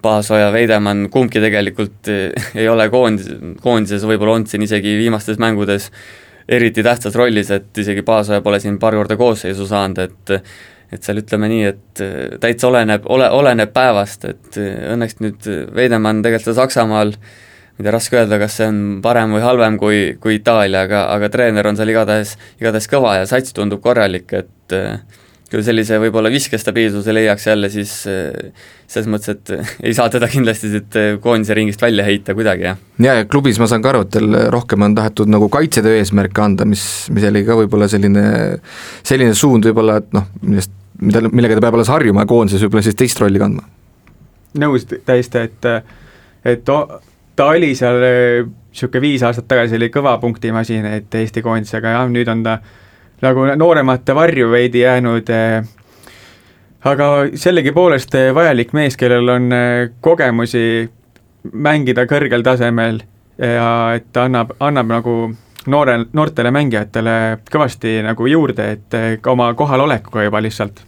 [0.03, 3.29] Paasoja, Veidemann, kumbki tegelikult eh, ei ole koondis,
[3.63, 5.91] koondises võib-olla olnud siin isegi viimastes mängudes
[6.49, 10.39] eriti tähtsas rollis, et isegi Paasoja pole siin paar korda koosseisu saanud, et
[10.89, 15.51] et seal ütleme nii, et eh, täitsa oleneb, ole, oleneb päevast, et eh, õnneks nüüd
[15.77, 19.77] Veidemann tegelikult seal Saksamaal ma ei tea, raske öelda, kas see on parem või halvem
[19.79, 24.33] kui, kui Itaalia, aga, aga treener on seal igatahes, igatahes kõva ja sats tundub korralik,
[24.35, 24.79] et
[25.49, 30.29] kui sellise võib-olla viskestabiilsuse leiaks jälle, siis eh, selles mõttes, et eh, ei saa teda
[30.31, 32.81] kindlasti siit eh, koondise ringist välja heita kuidagi, jah.
[33.01, 36.45] ja, ja klubis ma saan ka aru, et tal rohkem on tahetud nagu kaitsetöö eesmärke
[36.45, 36.83] anda, mis,
[37.15, 38.25] mis oli ka võib-olla selline,
[39.09, 42.85] selline suund võib-olla, et noh, millest, mida, millega ta peab alles harjuma ja koondises võib-olla
[42.85, 43.65] siis teist rolli kandma.
[44.61, 45.71] nõus täiesti, et,
[46.45, 48.05] et ta oli seal
[48.69, 52.59] niisugune viis aastat tagasi oli kõva punktimasin, et Eesti koondis, aga jah, nüüd on ta
[53.25, 55.65] nagu nooremate varju veidi jäänud eh,
[56.85, 60.89] aga sellegipoolest eh, vajalik mees, kellel on eh, kogemusi
[61.53, 63.03] mängida kõrgel tasemel
[63.39, 65.17] ja et ta annab, annab nagu
[65.71, 67.17] noore, noortele mängijatele
[67.51, 70.83] kõvasti nagu juurde, et ka oma kohalolekuga juba lihtsalt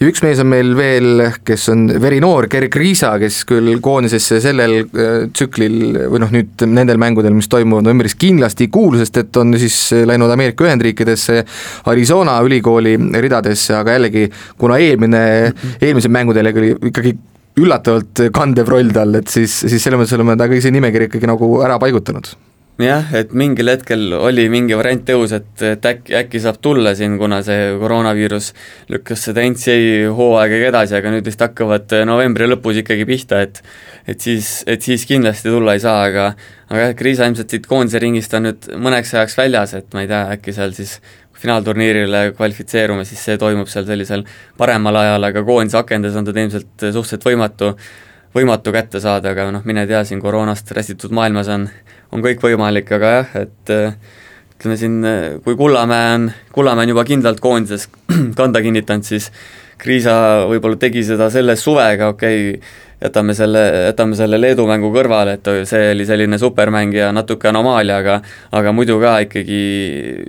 [0.00, 4.78] ja üks mees on meil veel, kes on verinoor, Gerg Riisa, kes küll koondisesse sellel
[4.84, 5.78] äh, tsüklil
[6.12, 9.78] või noh, nüüd nendel mängudel, mis toimuvad novembris, kindlasti ei kuulu, sest et on siis
[10.08, 11.42] läinud Ameerika Ühendriikidesse,
[11.92, 14.26] Arizona ülikooli ridadesse, aga jällegi,
[14.60, 15.22] kuna eelmine,
[15.80, 17.16] eelmisel mängudel oli ikkagi
[17.56, 21.30] üllatavalt kandev roll tal, et siis, siis selles mõttes oleme ta ka ise nimekirja ikkagi
[21.30, 22.34] nagu ära paigutanud
[22.82, 27.16] jah, et mingil hetkel oli mingi variant õhus, et, et äkki, äkki saab tulla siin,
[27.20, 28.50] kuna see koroonaviirus
[28.92, 33.62] lükkas seda NCAA hooaega edasi, aga nüüd vist hakkavad novembri lõpus ikkagi pihta, et
[34.06, 36.26] et siis, et siis kindlasti tulla ei saa, aga
[36.68, 40.10] aga jah, Kriisa ilmselt siit koondise ringist on nüüd mõneks ajaks väljas, et ma ei
[40.10, 40.98] tea, äkki seal siis
[41.36, 44.24] finaalturniirile kvalifitseerume, siis see toimub seal sellisel
[44.58, 47.72] paremal ajal, aga koondise akendes on teda ilmselt suhteliselt võimatu
[48.34, 51.68] võimatu kätte saada, aga noh, mine tea, siin koroonast räsitud maailmas on,
[52.12, 53.74] on kõik võimalik, aga jah, et
[54.56, 54.98] ütleme siin,
[55.44, 57.88] kui Kullamäe on, Kullamäe on juba kindlalt koondises
[58.40, 59.30] kanda kinnitanud, siis
[59.76, 65.36] Kriisa võib-olla tegi seda selle suvega, okei okay,, jätame selle, jätame selle Leedu mängu kõrvale,
[65.36, 68.16] et see oli selline supermäng ja natuke anomaalia, aga
[68.56, 69.60] aga muidu ka ikkagi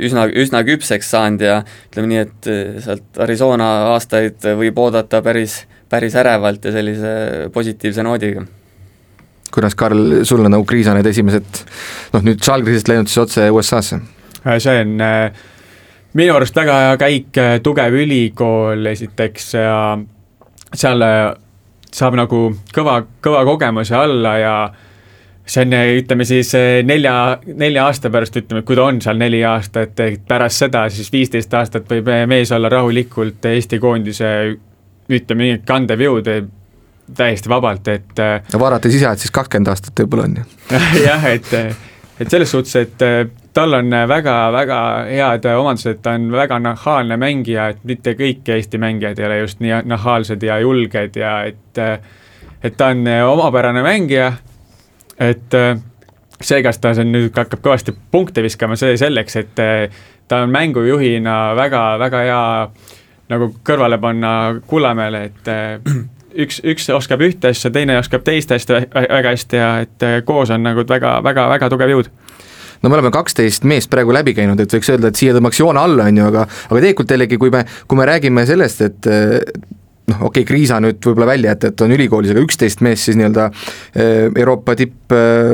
[0.03, 2.51] üsna, üsna küpseks saanud ja ütleme nii, et
[2.83, 7.17] sealt Arizona aastaid võib oodata päris, päris ärevalt ja sellise
[7.53, 8.45] positiivse noodiga
[9.51, 11.61] kuidas, Karl, sul on nagu Kriisa need esimesed
[12.13, 13.99] noh, nüüd Žalgirisest läinud siis otse USA-sse?
[14.63, 15.31] see on äh,
[16.17, 19.79] minu arust väga hea käik, äh, tugev ülikool esiteks ja
[20.73, 21.31] seal äh,
[21.91, 22.43] saab nagu
[22.75, 24.53] kõva, kõva kogemuse alla ja
[25.47, 26.51] see on, ütleme siis
[26.83, 27.15] nelja,
[27.47, 31.53] nelja aasta pärast, ütleme, kui ta on seal neli aastat, et pärast seda siis viisteist
[31.55, 34.31] aastat võib mees olla rahulikult Eesti koondise
[35.09, 36.29] ütleme nii, kandev jõud
[37.15, 40.47] täiesti vabalt, et no vaadates ise, et siis kakskümmend aastat võib-olla on ju.
[41.07, 41.53] jah, et,
[42.19, 43.05] et selles suhtes, et
[43.55, 49.19] tal on väga-väga head omandused, ta on väga nahaalne mängija, et mitte kõik Eesti mängijad
[49.19, 51.81] ei ole just nii nahaalsed ja julged ja et
[52.63, 54.31] et ta on omapärane mängija,
[55.19, 55.55] et
[56.41, 59.63] see, kas ta siin nüüd hakkab kõvasti punkte viskama, see selleks, et
[60.27, 62.43] ta on mängujuhina väga-väga hea
[63.31, 64.31] nagu kõrvale panna
[64.67, 65.51] Kullamäele, et
[66.45, 70.63] üks, üks oskab ühte asja, teine oskab teist asja väga hästi ja et koos on
[70.67, 72.11] nagu väga-väga-väga tugev jõud.
[72.83, 75.81] No me oleme kaksteist meest praegu läbi käinud, et võiks öelda, et siia tõmbaks joone
[75.81, 79.09] alla, on ju, aga aga tegelikult jällegi, kui me, kui me räägime sellest, et
[80.07, 83.17] noh, okei okay,, Kriisa nüüd võib-olla välja jätta, et on ülikoolis, aga üksteist meest siis
[83.19, 85.51] nii-öelda eh, Euroopa tipp äh,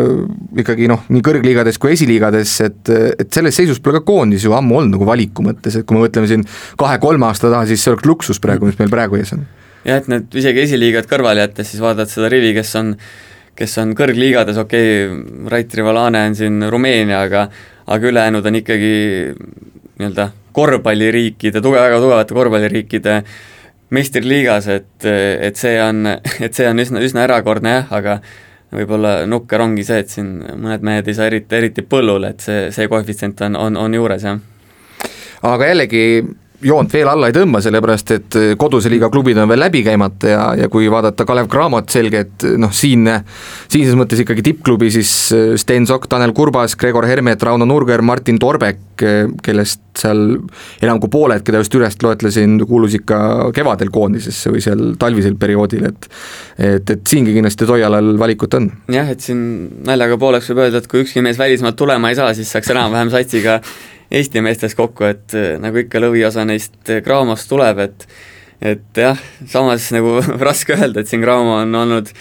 [0.62, 4.80] ikkagi noh, nii kõrgliigades kui esiliigades, et, et selles seisus pole ka koondis ju ammu
[4.80, 6.45] olnud nagu valiku mõttes, et kui me mõtleme siin
[6.80, 9.45] kahe-kolme aasta taha, siis see oleks luksus praegu, mis meil praegu ees on.
[9.88, 12.93] jah, et need isegi esiliigad kõrvale jättes, siis vaatad seda rivi, kes on
[13.58, 17.47] kes on kõrgliigades, okei okay,, Rait Rivalane on siin Rumeenia, aga
[17.93, 18.93] aga ülejäänud on ikkagi
[19.99, 23.18] nii-öelda korvpalliriikide, tuge-, väga tugevate korvpalliriikide
[23.94, 26.08] meistriliigas, et, et see on,
[26.46, 28.18] et see on üsna, üsna erakordne jah, aga
[28.74, 32.70] võib-olla nukker ongi see, et siin mõned mehed ei saa eriti, eriti põllule, et see,
[32.74, 34.39] see koefitsient on, on, on juures, jah.
[35.46, 36.06] aga jällegi
[36.64, 40.30] joont veel alla ei tõmba, sellepärast et eh, koduse liiga klubid on veel läbi käimata
[40.32, 43.07] ja, ja kui vaadata Kalev Cramot, selge, et noh, siin,
[43.72, 48.39] siinses mõttes ikkagi tippklubi, siis eh, Sten Sokk, Tanel Kurbas, Gregor Hermet, Rauno Nurger, Martin
[48.41, 50.24] Torbek, eh, kellest seal
[50.82, 55.88] enam kui pooled, keda just üles loetlesin, kuulus ikka kevadel koondisesse või seal talvisel perioodil,
[55.91, 56.09] et
[56.53, 58.70] et, et siingi kindlasti Toialal valikut on.
[58.93, 59.39] jah, et siin
[59.88, 63.11] naljaga pooleks võib öelda, et kui ükski mees välismaalt tulema ei saa, siis saaks enam-vähem
[63.14, 63.59] satsiga
[64.14, 68.07] Eesti meestest kokku, et äh, nagu ikka lõviosa neist äh, Graamos tuleb, et
[68.64, 72.11] et jah, samas nagu raske öelda, et siin Graamo on olnud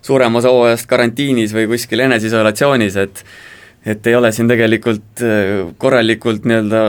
[0.00, 3.24] suurem osa hooajast karantiinis või kuskil eneseisolatsioonis, et
[3.80, 6.80] et ei ole siin tegelikult äh, korralikult nii-öelda,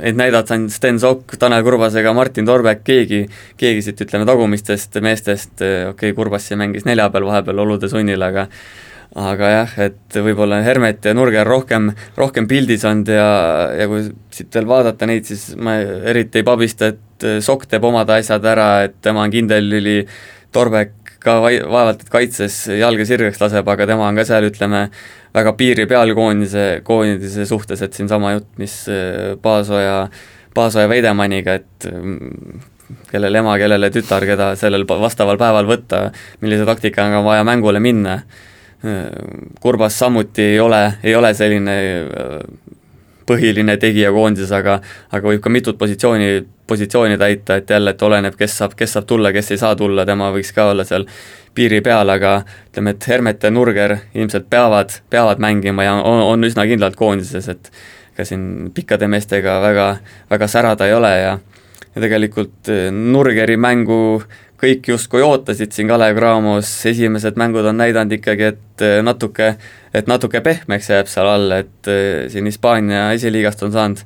[0.00, 3.20] et näidata ainult Sten Sokk, Tanel Kurbas ega Martin Torbek, keegi,
[3.60, 8.48] keegi siit ütleme tagumistest meestest, okei okay,, Kurbas siin mängis neljapäeval vahepeal olude sunnil, aga
[9.14, 13.28] aga jah, et võib-olla Hermet ja Nurger rohkem, rohkem pildis olnud ja,
[13.78, 18.10] ja kui siit veel vaadata neid, siis ma eriti ei pabista, et Sokk teeb omad
[18.10, 20.00] asjad ära, et tema on kindel lüli,
[20.54, 24.86] Torbek ka vai-, vaevalt et kaitses jalga sirgeks laseb, aga tema on ka seal, ütleme,
[25.34, 28.76] väga piiri peal koondise, koondise suhtes, et siinsama jutt, mis
[29.42, 30.08] Paasoja,
[30.54, 31.88] Paasoja Veidemanniga, et
[33.10, 36.08] kellele ema, kellele tütar, keda sellel vastaval päeval võtta,
[36.42, 38.18] millise taktikaga on vaja mängule minna
[39.60, 42.34] Kurbas samuti ei ole, ei ole selline äh,
[43.26, 44.80] põhiline tegija koondises, aga
[45.12, 49.08] aga võib ka mitut positsiooni, positsiooni täita, et jälle, et oleneb, kes saab, kes saab
[49.08, 51.06] tulla, kes ei saa tulla, tema võiks ka olla seal
[51.54, 52.36] piiri peal, aga
[52.68, 57.48] ütleme, et Hermet ja Nurger ilmselt peavad, peavad mängima ja on, on üsna kindlalt koondises,
[57.48, 57.72] et
[58.16, 59.88] ka siin pikkade meestega väga,
[60.30, 61.34] väga särada ei ole ja
[61.94, 64.22] ja tegelikult äh, Nurgeri mängu
[64.64, 69.54] kõik justkui ootasid siin Kalev Cramos, esimesed mängud on näidanud ikkagi, et eh, natuke,
[69.94, 74.00] et natuke pehmeks jääb seal all, et eh, siin Hispaania esiliigast on saanud,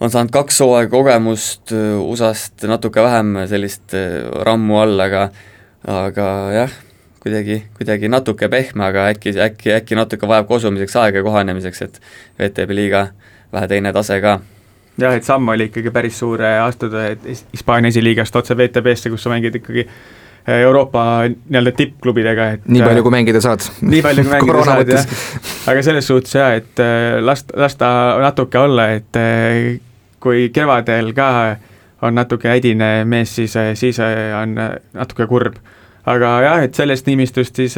[0.00, 3.96] on saanud kaks hooaega kogemust, eh, USA-st natuke vähem sellist
[4.48, 5.28] rammu all, aga
[5.86, 6.76] aga jah,
[7.22, 12.00] kuidagi, kuidagi natuke pehme, aga äkki, äkki, äkki natuke vajab kosumiseks aega ja kohanemiseks, et
[12.40, 13.08] VTB liiga
[13.52, 14.40] vähe teine tase ka
[15.00, 17.08] jah, et samm oli ikkagi päris suur astuda
[17.52, 23.04] Hispaania esiliigast otse VTB-sse, kus sa mängid ikkagi eh, Euroopa nii-öelda tippklubidega, et nii palju,
[23.06, 23.66] kui mängida saad.
[23.82, 25.16] nii palju, kui mängida saad, jah.
[25.72, 26.84] aga selles suhtes jaa, et
[27.20, 27.90] las, las ta
[28.22, 29.22] natuke olla, et
[30.22, 31.30] kui kevadel ka
[32.06, 35.60] on natuke hädine mees, siis, siis on natuke kurb.
[36.06, 37.76] aga jah, et sellest nimistust siis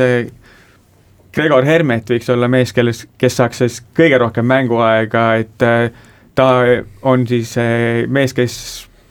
[1.35, 6.07] Gregor Hermet võiks olla mees, kelles, kes saaks siis kõige rohkem mänguaega, et äh,
[6.39, 6.47] ta
[7.03, 7.57] on siis
[8.07, 8.55] mees, kes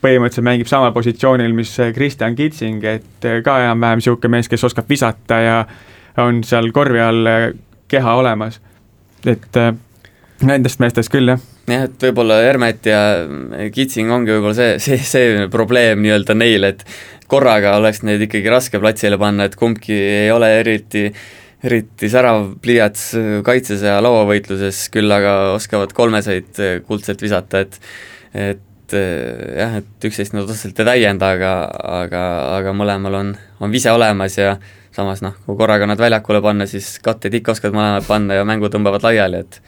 [0.04, 5.42] põhimõtteliselt mängib samal positsioonil, mis Kristjan Kitsing, et ka enam-vähem niisugune mees, kes oskab visata
[5.44, 5.58] ja
[6.24, 7.30] on seal korvi all
[7.92, 8.62] keha olemas.
[9.28, 9.60] et
[10.46, 13.00] nendest meestest küll, jah jah, et võib-olla Hermet ja
[13.74, 16.86] Kitsing ongi võib-olla see, see, see probleem nii-öelda neil, et
[17.32, 21.08] korraga oleks neid ikkagi raske platsile panna, et kumbki ei ole eriti
[21.68, 23.10] eriti särav pliiats
[23.48, 27.80] kaitses ja lauavõitluses, küll aga oskavad kolmeseid kuldselt visata, et
[28.38, 31.54] et jah, et üksteist nad otseselt ei täienda, aga,
[32.02, 32.24] aga,
[32.56, 34.56] aga mõlemal on, on vise olemas ja
[34.96, 38.72] samas noh, kui korraga nad väljakule panna, siis katteid ikka oskavad mõlemad panna ja mängu
[38.74, 39.60] tõmbavad laiali, et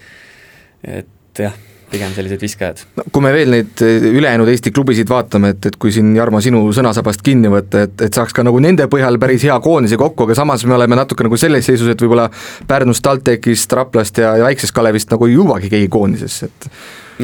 [0.99, 1.57] et jah
[1.91, 2.81] pigem sellised viskajad.
[2.97, 6.41] no kui me veel neid eh, ülejäänud Eesti klubisid vaatame, et, et kui siin Jarmo,
[6.43, 10.27] sinu sõnasabast kinni võtta, et, et saaks ka nagu nende põhjal päris hea koondise kokku,
[10.27, 12.29] aga samas me oleme natuke nagu selles seisus, et võib-olla
[12.69, 16.69] Pärnust, TalTechist, Raplast ja, ja Väiksest Kalevist nagu ei jõuagi keegi koondisesse, et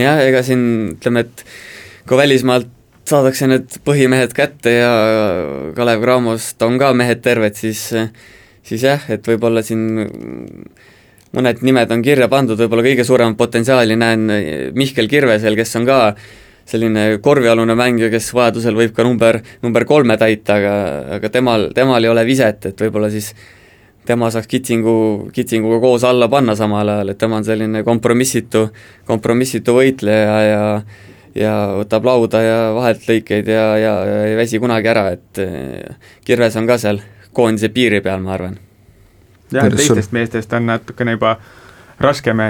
[0.06, 1.46] jah, ega siin ütleme, et
[2.10, 2.72] kui välismaalt
[3.06, 4.94] saadakse need põhimehed kätte ja
[5.78, 7.92] Kalev Cramost on ka mehed terved, siis
[8.66, 10.06] siis jah, et võib-olla siin
[11.36, 14.26] mõned nimed on kirja pandud, võib-olla kõige suuremat potentsiaali näen
[14.76, 16.00] Mihkel Kirvesel, kes on ka
[16.66, 20.76] selline korvialune mängija, kes vajadusel võib ka number, number kolme täita, aga,
[21.20, 23.32] aga temal, temal ei ole viset, et võib-olla siis
[24.06, 24.96] tema saaks Kitsingu,
[25.34, 28.68] Kitsinguga koos alla panna samal ajal, et tema on selline kompromissitu,
[29.08, 30.64] kompromissitu võitleja ja
[31.36, 35.42] ja võtab lauda ja vahelt lõikeid ja, ja, ja ei väsi kunagi ära, et
[36.24, 37.02] Kirves on ka seal
[37.36, 38.56] koondise piiri peal, ma arvan
[39.52, 41.36] jah, teistest meestest on natukene juba
[42.02, 42.42] raskem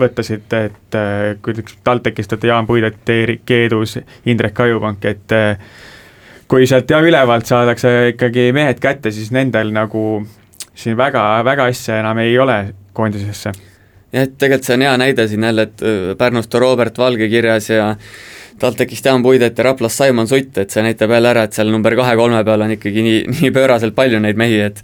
[0.00, 5.58] võtta siit, et äh, kui TalTechist olete Jaan Puidet, Erik Keedus, Indrek Kajupank, et äh,
[6.48, 10.22] kui sealt jah, ülevalt saadakse ikkagi mehed kätte, siis nendel nagu
[10.78, 12.58] siin väga, väga asja enam ei ole
[12.96, 13.52] koondisesse.
[14.12, 17.28] jah, et tegelikult see on hea näide siin jälle, et äh, Pärnust on Robert Valge
[17.28, 17.94] kirjas ja
[18.58, 21.94] TalTechist Jaan Puidet ja Raplast Simon Sutt, et see näitab jälle ära, et seal number
[21.98, 24.82] kahe-kolme peal on ikkagi nii, nii pööraselt palju neid mehi, et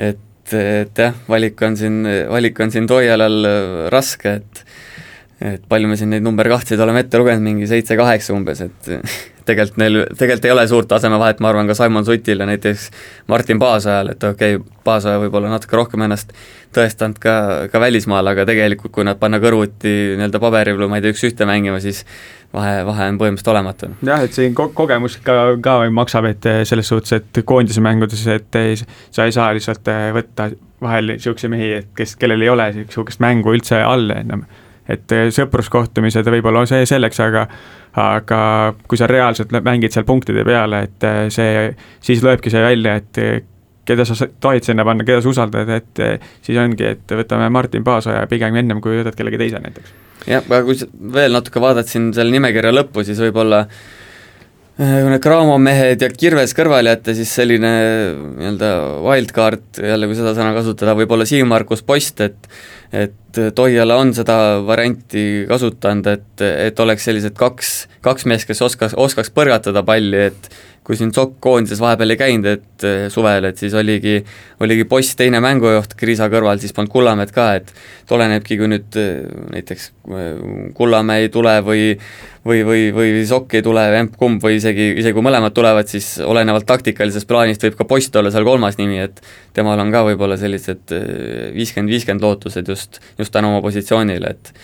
[0.00, 0.18] et
[0.56, 3.46] et jah, valik on siin, valik on siin Toialal
[3.92, 4.64] raske, et
[5.40, 8.90] et palju me siin neid number kahteid oleme ette lugenud, mingi seitse-kaheksa umbes, et
[9.48, 12.90] tegelikult neil, tegelikult ei ole suurt tasemevahet, ma arvan, ka Simon Sutil ja näiteks
[13.30, 16.30] Martin Paasojal, et okei okay,, Paasoja võib-olla natuke rohkem ennast
[16.74, 17.34] tõestanud ka,
[17.72, 21.48] ka välismaal, aga tegelikult kui nad panna kõrvuti nii-öelda paberil või ma ei tea, üks-ühte
[21.48, 22.00] mängima, siis
[22.54, 23.90] vahe, vahe on põhimõtteliselt olematu.
[24.06, 28.24] jah, et siin ko-, kogemus ka, ka maksab, et eh, selles suhtes, et koondise mängudes,
[28.32, 28.80] et ei,
[29.12, 33.20] sa ei saa lihtsalt eh, võtta vahel niisuguseid mehi, et kes, kellel ei ole niisugust
[33.22, 34.46] mängu üldse all enam.
[34.90, 37.46] Et eh, sõpruskohtumised võib-olla on see selleks, aga
[38.00, 38.40] aga
[38.86, 41.64] kui sa reaalselt mängid seal punktide peale, et see,
[42.06, 43.18] siis lööbki see välja, et
[43.88, 46.02] keda sa tohid sinna panna, keda sa usaldad, et
[46.46, 49.96] siis ongi, et võtame Martin Paasoja pigem ennem, kui võtad kellegi teise näiteks.
[50.28, 50.78] Jah, aga kui
[51.16, 53.99] veel natuke vaadata siin selle nimekirja lõppu, siis võib-olla äh,
[54.80, 57.70] kui need Cramo mehed ja Kirves kõrvale jätta, siis selline
[58.16, 58.70] nii-öelda
[59.04, 62.48] wildcard, jälle kui seda sõna kasutada, võib-olla Siim-Markus Post, et
[62.90, 64.34] et Toiala on seda
[64.66, 67.68] varianti kasutanud, et, et oleks sellised kaks,
[68.02, 70.48] kaks meest, kes oskas, oskaks põrgatada palli, et
[70.86, 74.16] kui siin Sokk koondises vahepeal ei käinud, et eh, suvel, et siis oligi,
[74.64, 77.70] oligi Poss teine mängujuht Kriisa kõrval, siis polnud Kullamäed ka, et
[78.00, 79.20] et olenebki, kui nüüd eh,
[79.52, 80.40] näiteks eh,
[80.76, 81.84] Kullamäe ei tule või
[82.46, 86.64] või, või, või Sokk ei tule, emb-kumb või isegi, isegi kui mõlemad tulevad, siis olenevalt
[86.70, 89.20] taktikalisest plaanist võib ka Post olla seal kolmas nimi, et
[89.56, 90.96] temal on ka võib-olla sellised
[91.54, 94.54] viiskümmend, viiskümmend lootused just, just tänu oma positsioonile, et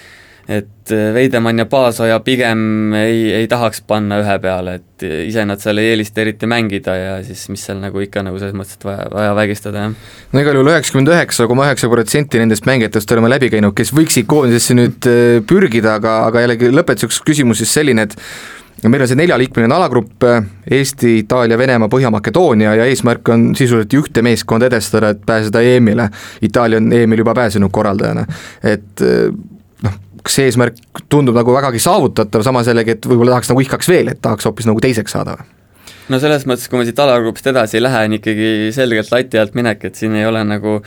[0.49, 5.61] et äh, Veidemann ja Paasoja pigem ei, ei tahaks panna ühe peale, et ise nad
[5.63, 8.87] seal ei eelista eriti mängida ja siis mis seal nagu ikka nagu selles mõttes, et
[8.87, 10.13] vaja, vaja vägistada, jah.
[10.33, 14.29] no igal juhul üheksakümmend üheksa koma üheksa protsenti nendest mängijatest oleme läbi käinud, kes võiksid
[14.31, 19.19] koondisesse nüüd äh, pürgida, aga, aga jällegi lõpetuseks küsimus siis selline, et meil on see
[19.19, 20.47] neljaliikmeline alagrupp, äh,
[20.79, 26.07] Eesti, Itaalia, Venemaa, Põhja-Makedoonia ja eesmärk on sisuliselt ühte meeskonda edestada, et pääseda EM-ile.
[26.47, 28.27] Itaalia on EM-il juba pääsenud korraldajana,
[28.63, 29.07] et
[30.27, 34.21] üks eesmärk tundub nagu vägagi saavutatav, samas jällegi, et võib-olla tahaks nagu ihkaks veel, et
[34.23, 35.39] tahaks hoopis nagu teiseks saada
[36.11, 39.57] no selles mõttes, kui me siit alagrupist edasi ei lähe, on ikkagi selgelt lati alt
[39.59, 40.79] minek, et siin ei ole nagu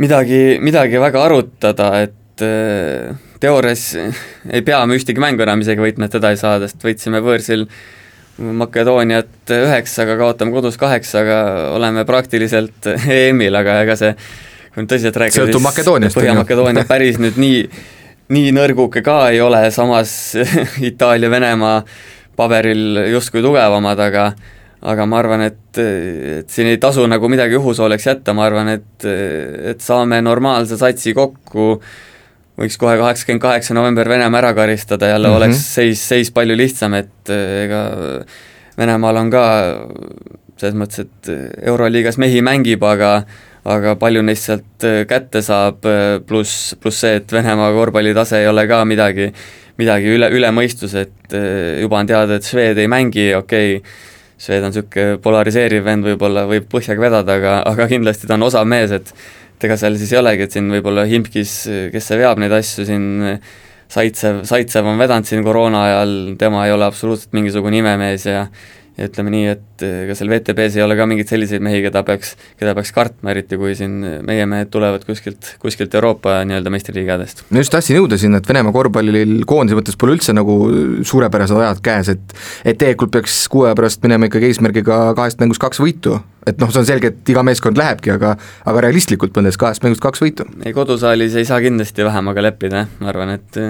[0.00, 6.08] midagi, midagi väga arutada, et äh, teoorias ei pea me ühtegi mängu enam isegi võitma,
[6.08, 7.68] et teda ei saada, sest võitsime võõrsil
[8.40, 11.40] Makedooniat üheksaga, kaotame kodus kaheksaga,
[11.74, 12.86] oleme praktiliselt
[13.20, 14.14] EM-il, aga ega see
[14.70, 17.64] kui nüüd tõsiselt rääkida, siis Põhja-Makedoonia päris nüüd nii
[18.30, 20.14] nii nõrguke ka ei ole, samas
[20.90, 21.82] Itaalia, Venemaa
[22.38, 24.30] paberil justkui tugevamad, aga
[24.80, 29.08] aga ma arvan, et, et siin ei tasu nagu midagi juhusooleks jätta, ma arvan, et,
[29.74, 31.74] et saame normaalse satsi kokku,
[32.60, 35.36] võiks kohe kaheksakümmend kaheksa november Venemaa ära karistada, jälle mm -hmm.
[35.36, 37.82] oleks seis, seis palju lihtsam, et ega
[38.78, 39.44] Venemaal on ka
[40.60, 41.30] selles mõttes, et
[41.68, 43.22] Euroliigas mehi mängib, aga
[43.64, 45.84] aga palju neist sealt kätte saab,
[46.26, 49.28] pluss, pluss see, et Venemaa korvpallitase ei ole ka midagi,
[49.80, 51.36] midagi üle, üle mõistuse, et
[51.82, 54.08] juba on teada, et Šved ei mängi, okei okay,,
[54.40, 58.64] Šved on niisugune polariseeriv vend, võib-olla võib põhjaga vedada, aga, aga kindlasti ta on osav
[58.68, 59.12] mees, et
[59.60, 61.50] et ega seal siis ei olegi, et siin võib-olla Himkis,
[61.92, 63.08] kes see veab neid asju siin,
[63.90, 68.44] Saitsev, Saitsev on vedanud siin koroona ajal, tema ei ole absoluutselt mingisugune imemees ja
[69.00, 72.34] ja ütleme nii, et ega seal WTB-s ei ole ka mingeid selliseid mehi, keda peaks,
[72.60, 73.96] keda peaks kartma, eriti kui siin
[74.26, 77.44] meie mehed tulevad kuskilt, kuskilt Euroopa nii-öelda meistriliigadest.
[77.50, 80.58] ma just tahtsin jõuda sinna, et Venemaa korvpallil koondise mõttes pole üldse nagu
[81.06, 85.62] suurepärased ajad käes, et et tegelikult peaks kuu aja pärast minema ikkagi eesmärgiga kahest mängust
[85.64, 88.36] kaks võitu, et noh, see on selge, et iga meeskond lähebki, aga
[88.68, 90.48] aga realistlikult mõeldes kahest mängust kaks võitu.
[90.64, 93.60] ei, kodusaalis ei saa kindlasti vähemaga leppida, ma arvan, et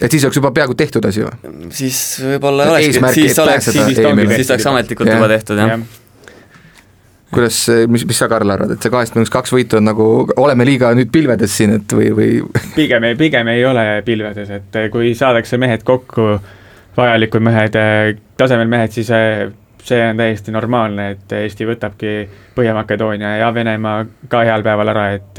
[0.00, 1.54] et siis oleks juba peaaegu tehtud asi või?
[1.74, 5.78] siis võib-olla olekski, siis oleks, siis, oleks ametlikult juba tehtud, jah ja.
[7.34, 10.66] kuidas, mis, mis sa, Karl, arvad, et see kahest mängust kaks võitu on nagu, oleme
[10.68, 12.42] liiga nüüd pilvedes siin, et või, või
[12.78, 16.34] pigem ei, pigem ei ole pilvedes, et kui saadakse mehed kokku,
[16.98, 17.80] vajalikud mehed,
[18.38, 19.10] tasemel mehed, siis
[19.88, 22.10] see on täiesti normaalne, et Eesti võtabki
[22.56, 25.38] Põhja-Makedoonia ja Venemaa ka heal päeval ära, et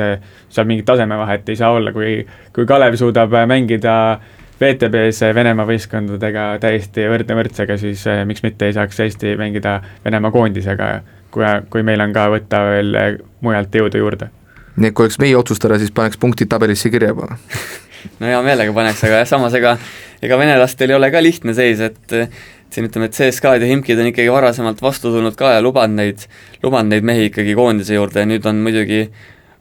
[0.50, 2.24] seal mingit tasemevahet ei saa olla, kui,
[2.56, 8.68] kui Kalev suudab mängida äh, VTB-s Venemaa võistkondadega täiesti võrdne võrdsega, siis eh, miks mitte
[8.68, 10.90] ei saaks Eesti mängida Venemaa koondisega,
[11.32, 13.10] kui, kui meil on ka võtta veel eh,
[13.46, 14.30] mujalt jõudu juurde.
[14.76, 17.32] nii et kui oleks meie otsustada, siis paneks punktid tabelisse kirja juba
[18.20, 19.78] no hea meelega paneks, aga samas ega,
[20.22, 22.16] ega venelastel ei ole ka lihtne seis, et
[22.70, 26.28] siin ütleme, et CSKA-d ja Himkid on ikkagi varasemalt vastu tulnud ka ja lubanud neid,
[26.64, 29.06] lubanud neid mehi ikkagi koondise juurde ja nüüd on muidugi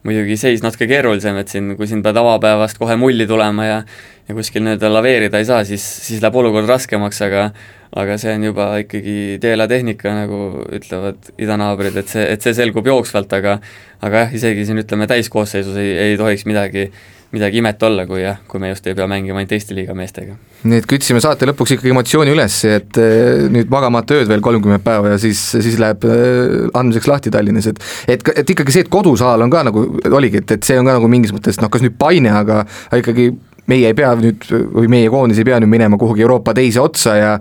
[0.07, 3.81] muidugi seis natuke keerulisem, et siin, kui siin pead avapäevast kohe mulli tulema ja
[4.29, 7.49] ja kuskil nii-öelda laveerida ei saa, siis, siis läheb olukord raskemaks, aga
[7.97, 10.41] aga see on juba ikkagi teelatehnika, nagu
[10.77, 13.57] ütlevad idanaabrid, et see, et see selgub jooksvalt, aga
[14.05, 16.91] aga jah, isegi siin ütleme, täiskoosseisus ei, ei tohiks midagi
[17.35, 20.35] midagi imet olla, kui jah, kui me just ei pea mängima ainult Eesti liiga meestega.
[20.69, 24.83] nii et kütsime saate lõpuks ikkagi emotsiooni üles, et eh, nüüd magamata ööd veel kolmkümmend
[24.85, 27.83] päeva ja siis, siis läheb eh, andmiseks lahti Tallinnas, et
[28.15, 30.97] et, et ikkagi see, et kodusaal on ka nagu, oligi, et, et see on ka
[30.97, 32.63] nagu mingis mõttes noh, kas nüüd paine, aga
[32.97, 33.29] ikkagi
[33.69, 37.15] meie ei pea nüüd või meie koondis ei pea nüüd minema kuhugi Euroopa teise otsa
[37.17, 37.33] ja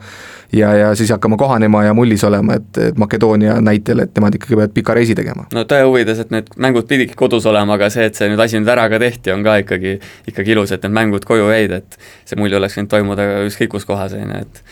[0.52, 4.56] ja, ja siis hakkama kohanema ja mullis olema, et, et Makedoonia näitel, et nemad ikkagi
[4.56, 5.44] peavad pika reisi tegema.
[5.54, 8.60] no tõe huvides, et need mängud pididki kodus olema, aga see, et see nüüd asi
[8.60, 9.98] nüüd ära ka tehti, on ka ikkagi,
[10.32, 11.98] ikkagi ilus, et need mängud koju jäid, et
[12.28, 14.64] see mulje oleks võinud toimuda ükskõik kus kohas, on ju, et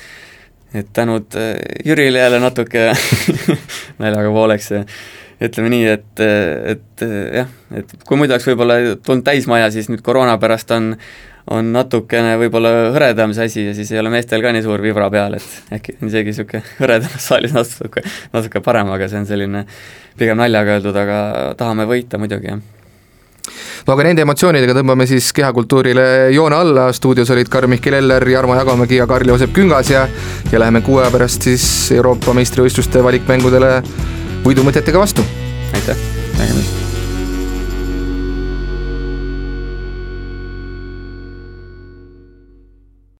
[0.76, 1.54] et tänud äh,
[1.86, 2.90] Jürile jälle natuke
[4.02, 4.82] naljaga pooleks ja
[5.46, 6.20] ütleme nii, et,
[6.72, 10.94] et jah, et kui muidu oleks võib-olla tulnud täismaja, siis nüüd koroona pärast on
[11.54, 15.08] on natukene võib-olla hõredam see asi ja siis ei ole meestel ka nii suur vibra
[15.12, 19.66] peal, et äkki isegi niisugune hõredamas saalis natuke, natuke parem, aga see on selline
[20.18, 21.20] pigem naljaga öeldud, aga
[21.58, 22.64] tahame võita muidugi, jah
[23.86, 28.98] no aga nende emotsioonidega tõmbame siis kehakultuurile joone alla, stuudios olid Karl-Mihkel Eller, Jarmo Jagomägi
[29.00, 30.06] ja Karl-Joosep Küngas ja
[30.52, 33.78] ja läheme kuu aja pärast siis Euroopa meistrivõistluste valikmängudele
[34.46, 35.26] võidumõtetega vastu.
[35.74, 36.02] aitäh,
[36.40, 36.85] nägemist!